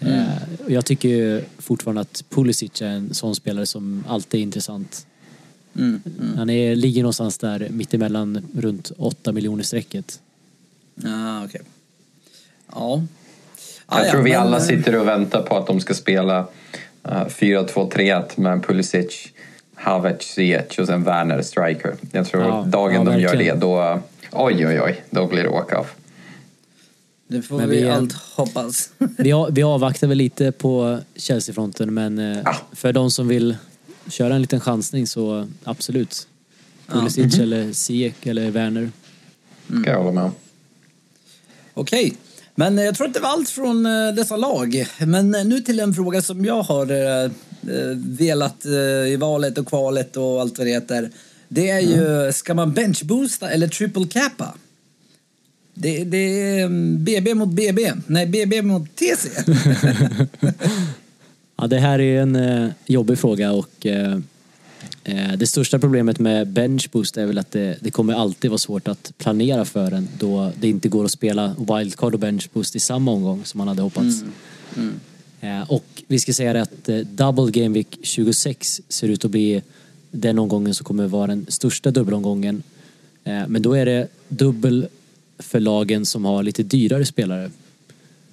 [0.00, 4.42] Eh, och jag tycker ju fortfarande att Pulisic är en sån spelare som alltid är
[4.42, 5.06] intressant.
[5.76, 6.00] Mm,
[6.36, 10.20] Han är, ligger någonstans där mittemellan runt 8 miljoner strecket.
[10.94, 11.60] Ja, okej.
[12.72, 13.02] Ja.
[13.88, 15.94] Jag Ah, ja, tror vi men, alla eh, sitter och väntar på att de ska
[15.94, 16.46] spela uh,
[17.28, 19.28] 4-2-3-1 med Pulisic,
[19.82, 21.94] Havertz, Ziyech och sen Werner striker.
[22.12, 24.00] Jag tror Ja, dagen ja, de gör det då,
[24.32, 25.94] oj oj oj, då blir det walk-off.
[27.28, 28.90] Det får Men vi, vi allt hoppas.
[29.18, 32.56] Vi, vi avvaktar väl lite på Chelsea-fronten men Ja.
[32.72, 33.56] för de som vill
[34.08, 36.26] köra en liten chansning så absolut.
[36.86, 38.90] Pulisic eller Ziyech eller Werner.
[39.82, 40.32] Ska jag hålla med om.
[41.74, 42.16] Okej,
[42.54, 44.86] men eh, jag tror att det var allt från eh, dessa lag.
[45.06, 46.86] Men eh, nu till en fråga som jag har
[48.18, 48.66] velat
[49.08, 51.10] i valet och kvalet och allt vad det heter.
[51.48, 54.54] Det är ju, ska man benchboosta eller triple cappa?
[55.74, 57.92] Det, det är mm, BB mot BB.
[58.06, 59.28] Nej, BB mot TC.
[61.56, 63.86] Ja, det här är en jobbig fråga och
[65.36, 69.12] det största problemet med benchboost är väl att det, det kommer alltid vara svårt att
[69.18, 73.44] planera för den då det inte går att spela wildcard och benchboost i samma omgång
[73.44, 74.24] som man hade hoppats.
[75.40, 79.30] Eh, och vi ska säga det att eh, Double Game Week 26 ser ut att
[79.30, 79.62] bli
[80.10, 82.62] den omgången som kommer vara den största dubbelomgången.
[83.24, 84.86] Eh, men då är det dubbel
[85.38, 87.50] för lagen som har lite dyrare spelare.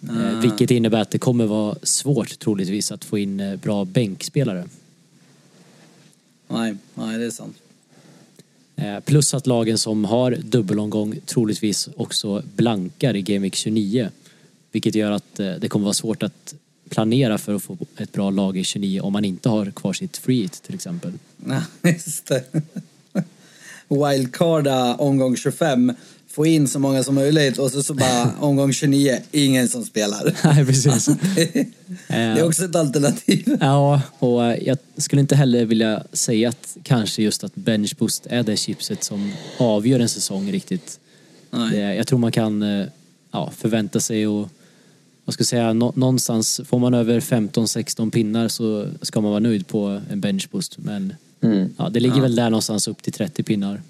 [0.04, 4.66] Eh, vilket innebär att det kommer vara svårt troligtvis att få in eh, bra bänkspelare.
[6.50, 7.58] Nej, nej, det är sant.
[8.76, 14.10] Eh, plus att lagen som har dubbelomgång troligtvis också blankar i Game Week 29.
[14.72, 16.56] Vilket gör att eh, det kommer vara svårt att
[16.90, 20.18] planera för att få ett bra lag i 29 om man inte har kvar sitt
[20.18, 21.14] free hit till exempel.
[21.46, 22.44] Ja, just det.
[23.90, 25.94] wildcarda omgång 25,
[26.32, 30.36] få in så många som möjligt och så, så bara omgång 29, ingen som spelar.
[30.44, 31.06] Nej, precis.
[31.36, 31.66] det
[32.08, 33.58] är också ett alternativ.
[33.62, 38.28] Ja, och eh, jag skulle inte heller vilja säga att kanske just att bench boost
[38.30, 41.00] är det chipset som avgör en säsong riktigt.
[41.52, 41.80] Nej.
[41.80, 42.86] Jag tror man kan eh,
[43.32, 44.50] ja, förvänta sig och
[45.26, 49.40] vad ska jag säga, nå, någonstans får man över 15-16 pinnar så ska man vara
[49.40, 50.78] nöjd på en bench boost.
[50.78, 51.70] Men Mm.
[51.78, 53.82] ja, det ligger väl där någonstans upp till 30 pinnar.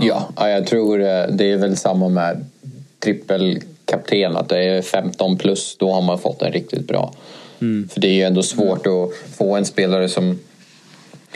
[0.00, 2.44] Ja, ja, jag tror eh, det är väl samma med
[2.98, 4.36] trippelkapten.
[4.36, 7.12] Att det är 15 plus, då har man fått en riktigt bra.
[7.90, 10.38] För det är ju ändå svårt att få en spelare som...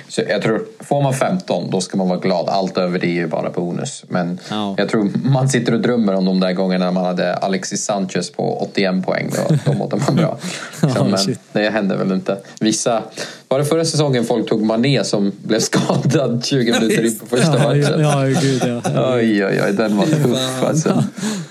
[0.08, 2.48] Så jag tror, får man 15 då ska man vara glad.
[2.48, 4.04] Allt över det är ju bara bonus.
[4.08, 4.74] Men Ja.
[4.78, 8.32] jag tror man sitter och drömmer om de där gångerna när man hade Alexis Sanchez
[8.32, 9.30] på 81 poäng.
[9.48, 10.38] Då, då mådde man bra.
[10.80, 12.38] Så, men det hände väl inte.
[12.60, 13.02] Vissa...
[13.50, 17.58] Var det förra säsongen folk tog Mané som blev skadad 20 minuter in på första
[17.58, 18.00] Ja, matchen?
[18.00, 19.14] ja, gud ja.
[19.14, 21.04] Oj, oj, oj, den var tuff alltså.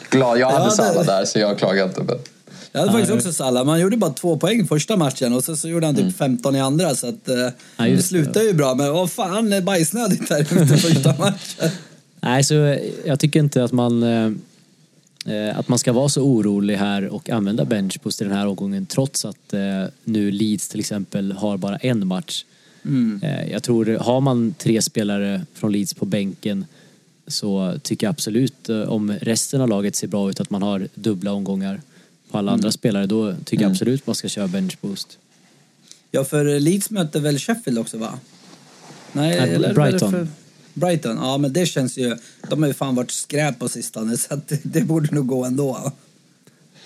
[0.09, 2.03] Glad, jag hade Ja, Salah där så jag klagar inte.
[2.03, 2.15] Men...
[2.71, 3.65] Jag hade faktiskt också Salah.
[3.65, 6.59] Man gjorde bara två poäng första matchen och sen så gjorde han typ 15 i
[6.61, 7.35] andra så att eh,
[7.77, 8.75] Ja, det slutade ju bra.
[8.75, 11.69] Men vad fan, är bajsnödigt här efter första matchen.
[12.21, 14.31] Nej, så jag tycker inte att man, eh,
[15.55, 18.85] att man ska vara så orolig här och använda bench boost i den här omgången
[18.85, 22.45] trots att eh, nu Leeds till exempel har bara en match.
[23.21, 26.65] Eh, jag tror, har man tre spelare från Leeds på bänken
[27.27, 30.87] så tycker jag absolut eh, om resten av laget ser bra ut att man har
[30.95, 31.81] dubbla omgångar
[32.31, 35.17] på alla andra spelare då tycker jag absolut man ska köra bench boost.
[36.11, 38.19] Ja, för Leeds mötte väl Sheffield också va?
[39.11, 40.11] Nej, Nej, eller Brighton.
[40.11, 40.27] För...
[40.73, 42.15] Brighton, ja men det känns ju...
[42.49, 45.45] De har ju fan varit skräp på sistone så att det, det borde nog gå
[45.45, 45.91] ändå.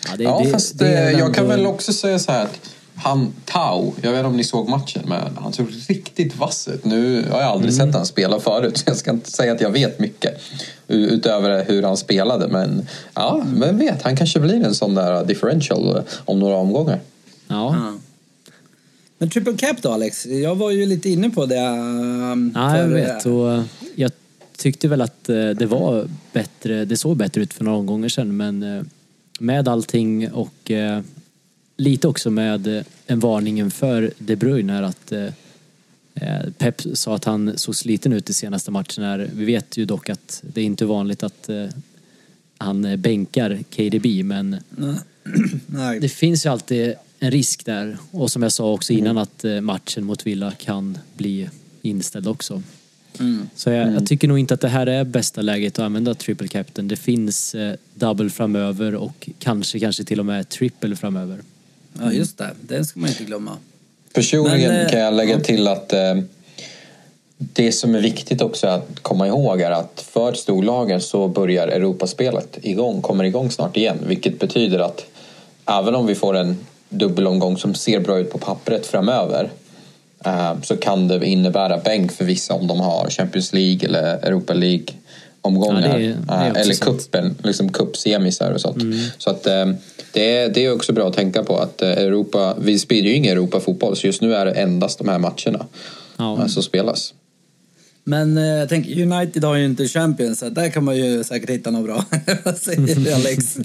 [0.09, 2.43] Ja, det, Ja, det- fast det eh, jag kan ändå- väl också säga så här
[2.43, 2.59] att
[2.95, 6.85] han, Tau, jag vet inte om ni såg matchen, men han såg riktigt vass ut.
[6.85, 7.87] Nu har jag aldrig Mm.
[7.87, 10.41] sett han spela förut, så jag ska inte säga att jag vet mycket
[10.87, 12.47] utöver hur han spelade.
[12.47, 16.99] Men ja, vem vet, han kanske blir en sån där differential eh, om några omgångar.
[17.47, 17.75] Ja.
[17.77, 17.93] Ja.
[19.23, 20.25] Men triple cap då Alex?
[20.25, 21.67] Jag var ju lite inne på det.
[21.67, 23.25] Um, Ja, jag vet.
[23.25, 23.63] Och eh,
[23.95, 24.11] jag
[24.57, 28.89] tyckte väl att det var bättre, det såg bättre ut för några omgångar sedan men
[29.39, 30.71] med allting och
[31.77, 35.13] lite också med en varning för De Bruyne här att
[36.57, 39.29] Pep sa att han såg sliten ut i senaste matchen här.
[39.35, 41.49] Vi vet ju dock att det är inte vanligt att
[42.57, 44.57] han bänkar KDB men
[45.67, 45.99] Nej.
[45.99, 49.61] det finns ju alltid en risk där och som jag sa också innan att eh,
[49.61, 51.49] matchen mot Villa kan bli
[51.81, 52.63] inställd också.
[53.19, 53.49] Mm.
[53.55, 56.47] Så jag, jag tycker nog inte att det här är bästa läget att använda triple
[56.47, 56.87] captain.
[56.87, 61.39] Det finns eh, double framöver och kanske, kanske till och med triple framöver.
[61.99, 62.49] Ja, just det.
[62.61, 63.57] Den ska man inte glömma.
[64.13, 66.15] Personligen Men, eh, kan jag lägga till att eh,
[67.37, 72.57] det som är viktigt också att komma ihåg är att för storlagen så börjar Europaspelet
[72.61, 73.97] igång, kommer igång snart igen.
[74.07, 75.05] Vilket betyder att
[75.65, 76.57] även om vi får en
[76.93, 79.49] dubbelomgång som ser bra ut på pappret framöver
[80.25, 84.53] eh, så kan det innebära bänk för vissa om de har Champions League eller Europa
[84.53, 84.85] League
[85.41, 85.81] omgångar.
[85.81, 88.81] Ja, det är- det är Eh, eller kuppen, liksom cupsemisar och sånt.
[88.81, 88.99] Mm.
[89.17, 89.65] Så att eh,
[90.13, 93.31] det är, det är också bra att tänka på att Europa, vi sprider ju ingen
[93.37, 95.65] Europa-fotboll så just nu är det endast de här matcherna
[96.17, 96.47] Ja.
[96.47, 97.13] som spelas.
[98.03, 101.49] Men eh, jag tänker, United har ju inte Champions, så där kan man ju säkert
[101.49, 102.05] hitta något bra.
[102.45, 103.57] Vad säger du Alex?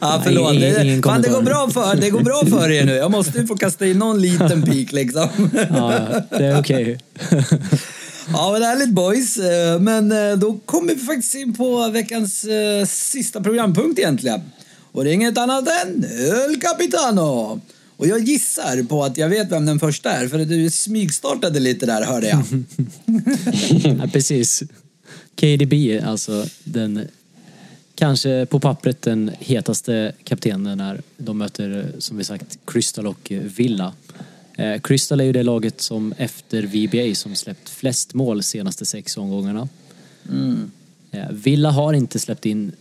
[0.00, 0.54] ja, förlåt.
[0.54, 2.92] Nej, ingen- fan, det, går bra för, det går bra för er nu.
[2.92, 5.28] Jag måste ju få kasta in någon liten pik liksom.
[5.70, 5.92] Ja,
[6.30, 6.98] det är okej.
[8.32, 9.38] Ja, men härligt boys.
[9.38, 14.40] Eh, Men eh, då kommer vi faktiskt in på veckans eh, sista programpunkt egentligen.
[14.92, 16.04] Och det är inget annat än
[16.48, 17.60] El Capitano.
[18.02, 21.86] Och jag gissar på att jag vet vem den första är, för du smygstartade lite
[21.86, 22.44] där hörde jag.
[23.98, 24.62] Ja, precis.
[25.34, 27.08] KDB, alltså den
[27.94, 33.92] kanske på pappret den hetaste kaptenen när de möter, som vi sagt, Crystal och Villa.
[34.56, 39.16] Eh, Crystal är ju det laget som efter VBA som släppt flest mål senaste sex
[39.16, 39.68] omgångarna.
[41.10, 42.72] Eh, Villa har inte släppt in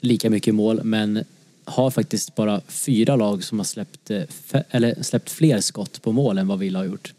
[0.00, 1.24] lika mycket mål men
[1.64, 4.22] har faktiskt bara fyra lag som har släppt, eh,
[4.70, 7.14] eller släppt fler skott på mål än vad Villa har gjort.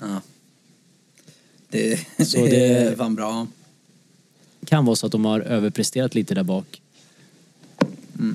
[0.00, 0.20] Ja.
[1.68, 2.50] Det, Så det,
[2.90, 3.46] det- fan bra.
[4.64, 6.82] kan vara så att de har överpresterat lite där bak.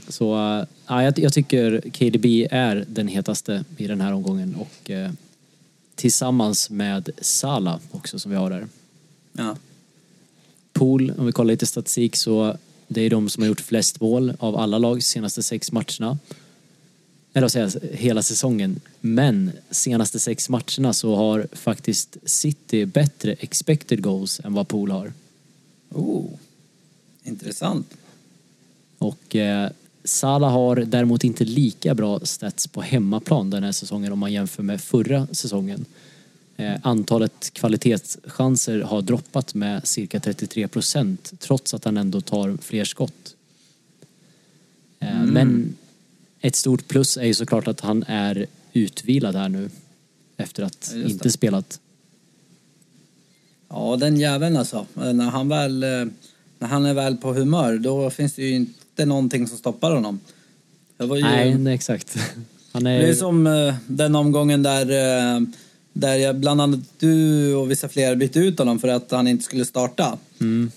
[0.10, 4.92] Så äh, ja, jag, jag tycker KDB är den hetaste i den här omgången och
[4.92, 5.12] eh,
[5.96, 8.68] tillsammans med Sala också som vi har där.
[9.34, 9.56] Ja.
[10.74, 12.58] Pool, om vi kollar lite statistik så
[12.88, 16.18] det är de som har gjort flest mål av alla lag senaste sex matcherna.
[17.34, 18.82] eller jag, hela säsongen.
[19.02, 25.14] Men senaste sex matcherna så har faktiskt City bättre expected goals än vad Pool har.
[25.90, 26.30] Oh,
[27.24, 27.94] intressant.
[28.98, 29.70] Och eh,
[30.04, 34.64] Salah har däremot inte lika bra stats på hemmaplan den här säsongen om man jämför
[34.64, 35.86] med förra säsongen.
[36.58, 42.86] Eh, antalet kvalitetschanser har droppat med cirka 33 procent trots att han ändå tar fler
[42.86, 43.36] skott.
[45.00, 45.76] Eh, Men
[46.42, 49.70] ett stort plus är ju såklart att han är utvilad här nu
[50.38, 51.32] efter att Ja, inte det.
[51.32, 51.80] spelat.
[53.70, 54.86] Ja, den jäveln alltså.
[54.94, 55.90] När han, väl, eh,
[56.60, 60.20] när han är väl på humör, då finns det ju inte någonting som stoppar honom.
[61.00, 61.08] Ju...
[61.22, 62.18] Nej, nej, exakt.
[62.72, 63.00] Han är...
[63.00, 64.90] Det är som eh, den omgången där,
[65.36, 65.42] eh,
[65.98, 69.44] där jag, bland annat du och vissa fler bytte ut honom för att han inte
[69.44, 70.18] skulle starta.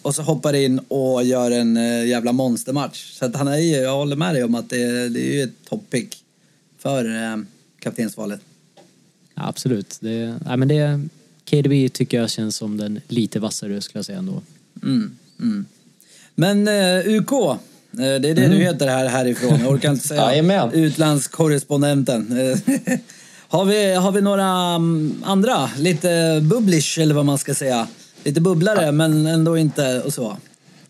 [0.02, 3.12] Och så hoppar in och gör en eh, jävla monstermatch.
[3.12, 5.42] Så att han är ju, jag håller med dig om att det, det är ju
[5.42, 6.24] ett toppick
[6.78, 7.36] för eh,
[7.78, 8.40] kaptensvalet.
[9.34, 9.98] Ja, absolut.
[10.00, 11.08] Det, nej, men det,
[11.50, 14.42] KDB tycker jag känns som den lite vassare skulle jag säga ändå.
[14.82, 15.66] Mm, mm.
[16.34, 17.56] Men eh, UK, eh,
[17.92, 19.60] det är det du heter här härifrån.
[19.60, 22.36] Jag orkar inte säga utlandskorrespondenten.
[23.50, 27.86] Har, vi, har vi några mm, andra, lite bubblish eller vad man ska säga?
[28.24, 30.36] Lite bubblare men ändå inte och så.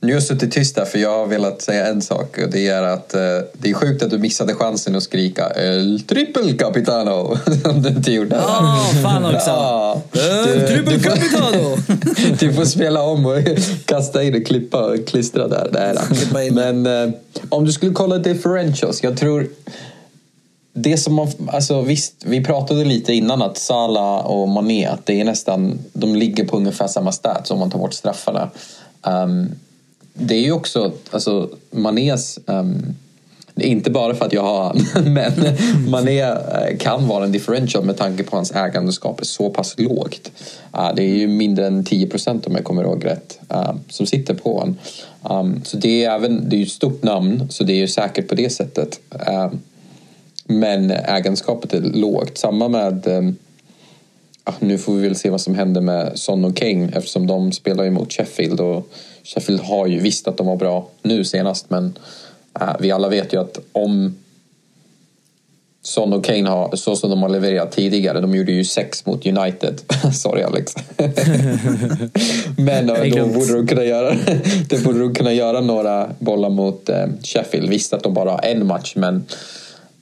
[0.01, 2.69] Nu har jag suttit tyst där för jag har velat säga en sak och det
[2.69, 3.21] är att eh,
[3.53, 8.13] det är sjukt att du missade chansen att skrika El triple capitano som du inte
[8.13, 8.37] gjorde.
[8.37, 9.51] Ja, fan också.
[9.51, 10.03] Ja.
[10.69, 11.77] Triple får- capitano.
[12.39, 13.39] du får spela om och
[13.85, 15.99] kasta in och klippa och klistra där.
[16.47, 16.55] in.
[16.55, 17.15] Men eh,
[17.49, 19.47] om du skulle kolla differentials, jag tror
[20.83, 25.21] det som man, alltså visst, vi pratade lite innan att Salah och Mané, att det
[25.21, 28.51] är nästan, de ligger på ungefär samma stats om man tar bort straffarna.
[29.03, 29.51] Um,
[30.15, 32.95] det är ju också, alltså Manés, um,
[33.55, 35.33] det är inte bara för att jag har men
[35.91, 40.31] Mané eh, kan vara en differential med tanke på hans ägandeskap är så pass lågt.
[40.75, 44.07] Uh, det är ju mindre än 10 procent om jag kommer ihåg rätt, uh, som
[44.07, 44.77] sitter på honom.
[45.23, 47.89] Um, så det är, även, det är ju ett stort namn, så det är ju
[47.89, 49.01] säkert på det sättet.
[49.11, 49.61] Um,
[50.49, 52.39] men ägandeskapet är lågt.
[52.39, 53.07] Samma med...
[53.07, 53.31] eh,
[54.45, 57.53] ja, nu får vi väl se vad som händer med Son och Kane eftersom de
[57.53, 58.61] spelar ju mot Sheffield.
[58.61, 58.89] Och
[59.25, 61.99] Sheffield har ju visst att de var bra nu senast men
[62.61, 64.15] eh, vi alla vet ju att om
[65.83, 69.27] Son och Kane har, så som de har levererat tidigare, de gjorde ju sex mot
[69.27, 69.81] United.
[70.15, 70.75] Sorry Alex.
[72.57, 74.17] Men eh, då borde de kunna göra,
[74.69, 77.69] det borde de kunna göra några bollar mot eh, Sheffield.
[77.69, 79.25] Visst att de bara har en match men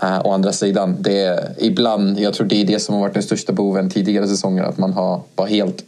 [0.02, 3.22] å andra sidan, det är, ibland, jag tror det är det som har varit den
[3.22, 5.84] största boven tidigare säsonger, att man har bara helt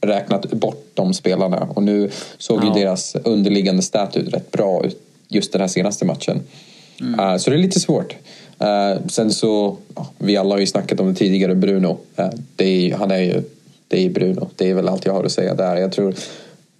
[0.00, 1.68] räknat bort de spelarna.
[1.74, 2.74] Och nu såg ju Ja.
[2.74, 6.40] deras underliggande stat ut rätt bra ut just den här senaste matchen.
[7.18, 8.14] Eh, så det är lite svårt.
[8.58, 11.98] Eh, sen så, ja, vi alla har ju snackat om det tidigare, Bruno.
[12.16, 13.42] Eh, det är, ju- han är ju,
[13.88, 14.48] det är Bruno.
[14.56, 15.76] Det är väl allt jag har att säga där.
[15.76, 16.14] Jag tror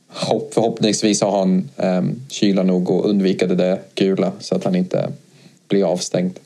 [0.08, 4.74] hopp, förhoppningsvis har han um, kyla nog och undvika det där gula så att han
[4.76, 5.08] inte
[5.68, 6.38] blir avstängd.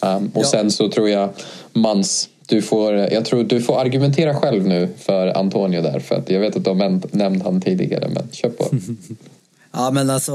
[0.00, 0.48] Um, och Ja.
[0.48, 1.30] sen så tror jag
[1.72, 6.30] Mans, du får, jag tror du får argumentera själv nu för Antonio där för att
[6.30, 8.70] jag vet att du har nämnt, han tidigare men kör på.
[9.72, 10.34] Ja men alltså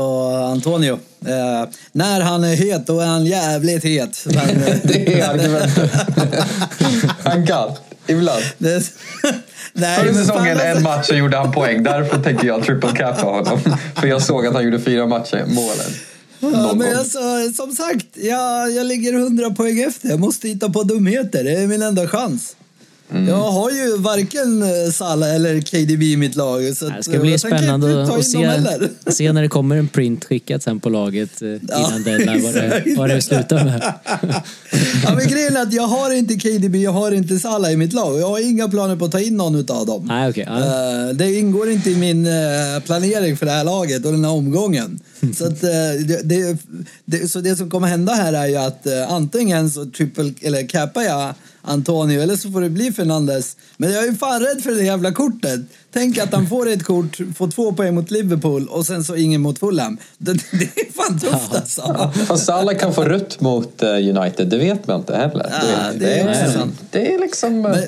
[0.51, 0.93] Antonio,
[1.25, 4.25] eh, när han är het då är han jävligt het.
[4.25, 5.91] Men, Det är argumentet.
[7.23, 7.71] han kan,
[8.07, 8.43] ibland.
[8.57, 8.83] det,
[9.73, 11.83] nej, Förra fan, säsongen alltså- en match så gjorde han poäng.
[11.83, 13.59] Därför tänker jag triple cap på honom.
[13.95, 15.91] För jag såg att han gjorde fyra matcher, målen.
[16.51, 17.19] Ja, men alltså,
[17.55, 20.09] som sagt, jag, jag ligger 100 poäng efter.
[20.09, 21.43] Jag måste hitta på dumheter.
[21.43, 22.55] Det är min enda chans.
[23.13, 23.27] Mm.
[23.27, 26.77] Jag har ju varken eh, Salah eller KDB i mitt lag.
[26.77, 28.61] Så Det ska bli tänker spännande att se,
[29.11, 32.83] se när det kommer en print skickat sen på laget eh, innan deadline vad det,
[32.97, 33.93] vad det slutar med.
[35.03, 37.93] ja, men grejen är att jag har inte KDB, jag har inte Salah i mitt
[37.93, 38.19] lag.
[38.19, 40.05] Jag har inga planer på att ta in någon utav dem.
[40.07, 40.45] Nej, okej.
[40.47, 40.59] ja.
[40.59, 42.31] Eh, Det ingår inte i min eh,
[42.85, 44.99] planering för det här laget och den här omgången.
[45.37, 45.69] Så, att, eh,
[46.23, 46.57] det,
[47.05, 50.67] det, så det som kommer hända här är ju att eh, antingen så triple, eller
[50.67, 51.33] cappar jag
[51.65, 53.57] Antonio eller så får det bli Fernandes.
[53.77, 55.61] Men jag är ju fan rädd för det jävla kortet.
[55.93, 59.41] Tänk att han får ett kort, får två poäng mot Liverpool och sen så ingen
[59.41, 59.97] mot Fulham.
[60.17, 62.11] Det, det är fan tufft alltså.
[62.27, 65.49] Fast Salah kan få rött mot eh, United, det vet man inte heller.
[65.51, 66.75] Ja, Du vet, det är också är, sant.
[66.91, 67.83] det är liksom eh, Men,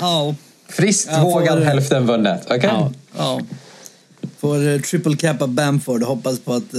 [0.00, 0.34] ja,
[0.68, 2.42] friskt får- vågat hälften vunnet.
[2.46, 2.60] Okej?
[2.72, 2.92] Ja.
[3.18, 3.40] Ja.
[4.38, 6.62] Får eh, triple cappa Bamford och hoppas på att...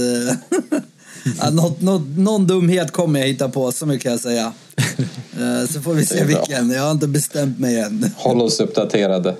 [1.40, 4.52] Ja, något, något, någon dumhet kommer jag hitta på, så mycket kan jag säga.
[5.40, 6.70] Eh, så får vi se vilken.
[6.70, 8.10] Jag har inte bestämt mig än.
[8.16, 9.36] Håll oss uppdaterade.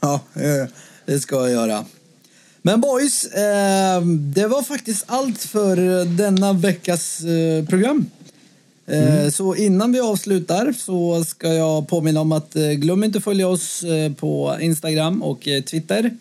[0.00, 0.68] Ja, eh,
[1.06, 1.84] det ska jag göra.
[2.62, 7.20] Men boys, eh, det var faktiskt allt för denna veckas
[7.68, 8.06] program.
[8.86, 13.84] Eh, Så innan vi avslutar så ska jag påminna om att glöm inte följa oss
[14.16, 16.16] på Instagram och Twitter.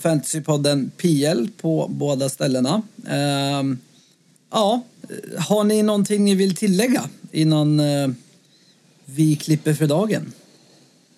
[0.00, 2.82] Fantasypodden PL på båda ställena.
[4.52, 4.82] Ja,
[5.38, 7.02] har ni någonting ni vill tillägga
[7.34, 8.08] innan eh,
[9.04, 10.32] vi klipper för dagen?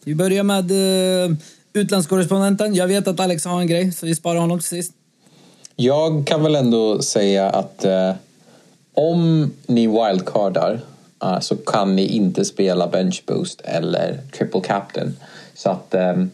[0.05, 1.37] Vi börjar med eh,
[1.73, 2.75] utlandskorrespondenten.
[2.75, 4.93] Jag vet att Alex har en grej, så vi sparar honom till sist.
[5.77, 8.13] Jag kan väl ändå säga att eh,
[8.95, 10.81] om ni wildcardar
[11.23, 15.17] eh, så kan ni inte spela bench boost eller triple captain.
[15.55, 16.25] Så att eh,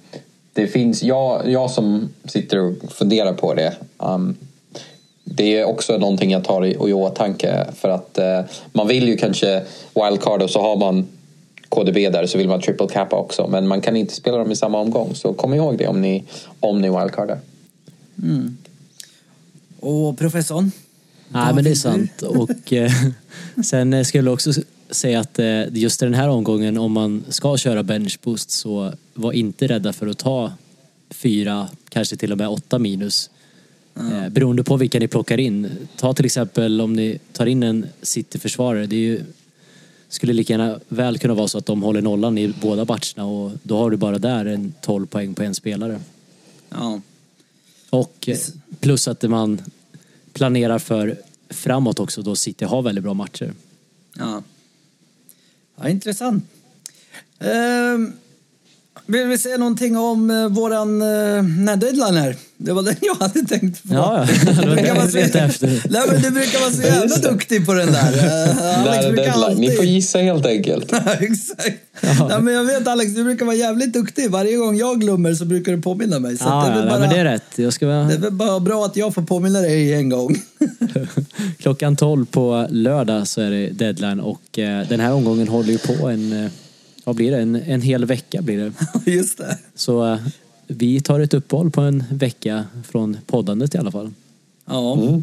[0.52, 4.36] det finns, jag, jag som sitter och funderar på det um,
[5.34, 8.40] det är också någonting jag tar i, i åtanke för att eh,
[8.72, 9.62] man vill ju kanske
[9.94, 11.06] wildcard och så har man
[11.68, 14.56] KDB där så vill man triple cappa också men man kan inte spela dem i
[14.56, 16.24] samma omgång så kom ihåg det om ni,
[16.60, 17.38] om ni wildcardar.
[19.80, 20.72] Och professorn?
[21.28, 22.22] Nej, men det är sant.
[22.22, 22.90] Och eh,
[23.64, 24.52] sen skulle jag också
[24.90, 29.32] säga att eh, just den här omgången, om man ska köra bench boost så var
[29.32, 30.52] inte rädda för att ta
[31.10, 33.30] fyra, kanske till och med åtta minus.
[33.96, 35.88] Eh, beroende på vilka ni plockar in.
[35.96, 38.86] Ta till exempel om ni tar in en City-försvarare.
[38.86, 39.24] Det är ju,
[40.08, 43.52] skulle lika gärna väl kunna vara så att de håller nollan i båda matcherna och
[43.62, 46.00] då har du bara där en 12 poäng på en spelare.
[46.68, 47.00] Ja.
[47.90, 48.38] Och eh,
[48.80, 49.62] plus att man
[50.32, 51.16] planerar för
[51.50, 53.52] framåt också då City har väldigt bra matcher.
[54.14, 54.42] Ja,
[55.76, 56.44] ja intressant.
[57.38, 58.12] Ehm,
[59.06, 60.98] vill vi säga någonting om eh, våran
[61.64, 62.36] när deadline här?
[62.64, 63.94] Det var den jag hade tänkt på.
[63.94, 64.52] Ja, ja.
[64.62, 65.66] Du brukar vara så.
[65.66, 68.02] Nej, men du brukar vara så jävla duktig på den där.
[68.88, 69.60] Alex brukar deadline.
[69.60, 69.94] Ni får alltid...
[69.94, 70.92] gissa helt enkelt.
[71.20, 71.78] Exakt.
[72.28, 74.30] Nej, men jag vet Alex, du brukar vara jävligt duktig.
[74.30, 76.38] Varje gång jag glömmer så brukar du påminna mig.
[76.38, 77.44] Så Ja, det, är ja, ja, bara, men det är rätt.
[77.56, 78.04] Jag ska vara...
[78.04, 80.36] det är väl bara bra att jag får påminna dig en gång.
[81.58, 85.78] Klockan 12 på lördag så är det deadline och eh, den här omgången håller ju
[85.78, 86.50] på en, eh,
[87.04, 88.72] vad blir det, en, en hel vecka blir det.
[89.10, 89.58] Just det.
[89.74, 90.18] Så eh,
[90.72, 94.10] vi tar ett uppehåll på en vecka från poddandet i alla fall.
[94.66, 95.20] Ja,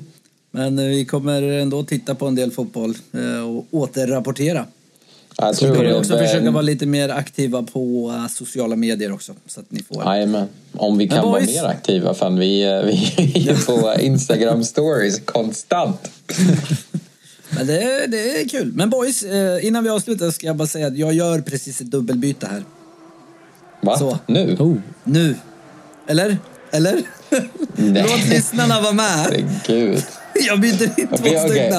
[0.52, 4.66] men eh, vi kommer ändå titta på en del fotboll eh, och återrapportera.
[5.38, 9.34] Jag kommer vi också det- försöka vara lite mer aktiva på eh, sociala medier också.
[9.48, 10.04] Så att ni får...
[10.06, 10.48] Jajamän.
[10.74, 12.14] Om vi kan vara mer aktiva.
[12.14, 12.60] Fan, vi,
[13.26, 16.12] vi är på Instagram stories konstant.
[17.50, 18.72] Men det, det är kul.
[18.76, 19.24] Men boys,
[19.62, 22.64] innan vi avslutar ska jag bara säga att jag gör precis ett dubbelbyte här.
[23.82, 23.98] Va?
[23.98, 24.20] Så.
[24.26, 24.56] Nu?
[24.60, 25.36] Oh, Nu.
[26.08, 26.38] Eller?
[26.72, 27.02] Eller?
[27.76, 28.06] Nej.
[28.10, 29.06] Låt lyssnarna vara med.
[29.66, 30.04] Herregud.
[30.48, 31.40] Jag byter in två okej.
[31.50, 31.74] stycken.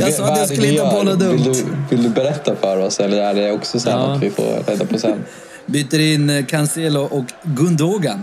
[0.00, 1.32] Jag sa att jag skulle hitta på något dumt.
[1.32, 4.06] Vill du, vill du berätta för oss eller är det också så Ja.
[4.06, 5.24] något vi får reda på sen?
[5.66, 8.22] Byter in eh, Cancelo och Gundogan.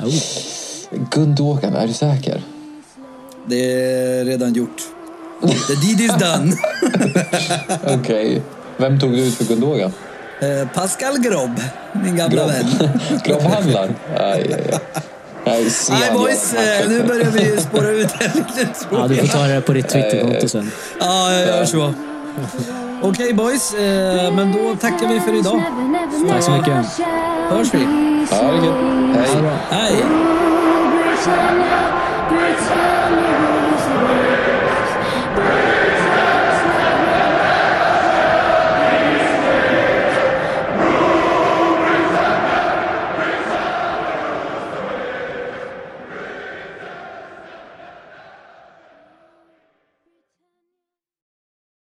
[0.00, 0.12] oh.
[1.10, 2.42] Gundogan, är du säker?
[3.46, 4.82] Det är redan gjort.
[5.42, 6.52] The deed is done.
[8.00, 8.42] Okej.
[8.76, 9.92] Vem tog du ut för Gundogan?
[10.40, 11.60] Eh, Pascal Grob,
[11.92, 12.50] min gamla Grob.
[12.50, 12.90] vän.
[13.24, 13.94] Grobbhandlaren?
[14.16, 15.02] Aj, aj, aj.
[15.46, 19.46] Nej, Nej boys, eh, nu börjar vi spåra ut här lite Ja, du får ta
[19.46, 20.70] det på ditt Twitterkonto sen.
[21.00, 21.94] Ja, jag gör så.
[23.02, 25.62] Okej boys, eh, men då tackar vi för idag.
[26.28, 26.74] Tack så mycket.
[27.50, 27.86] Hörs vi.
[28.30, 29.58] Ja, det är gött.
[29.70, 29.86] Hej.
[29.90, 30.04] Hej.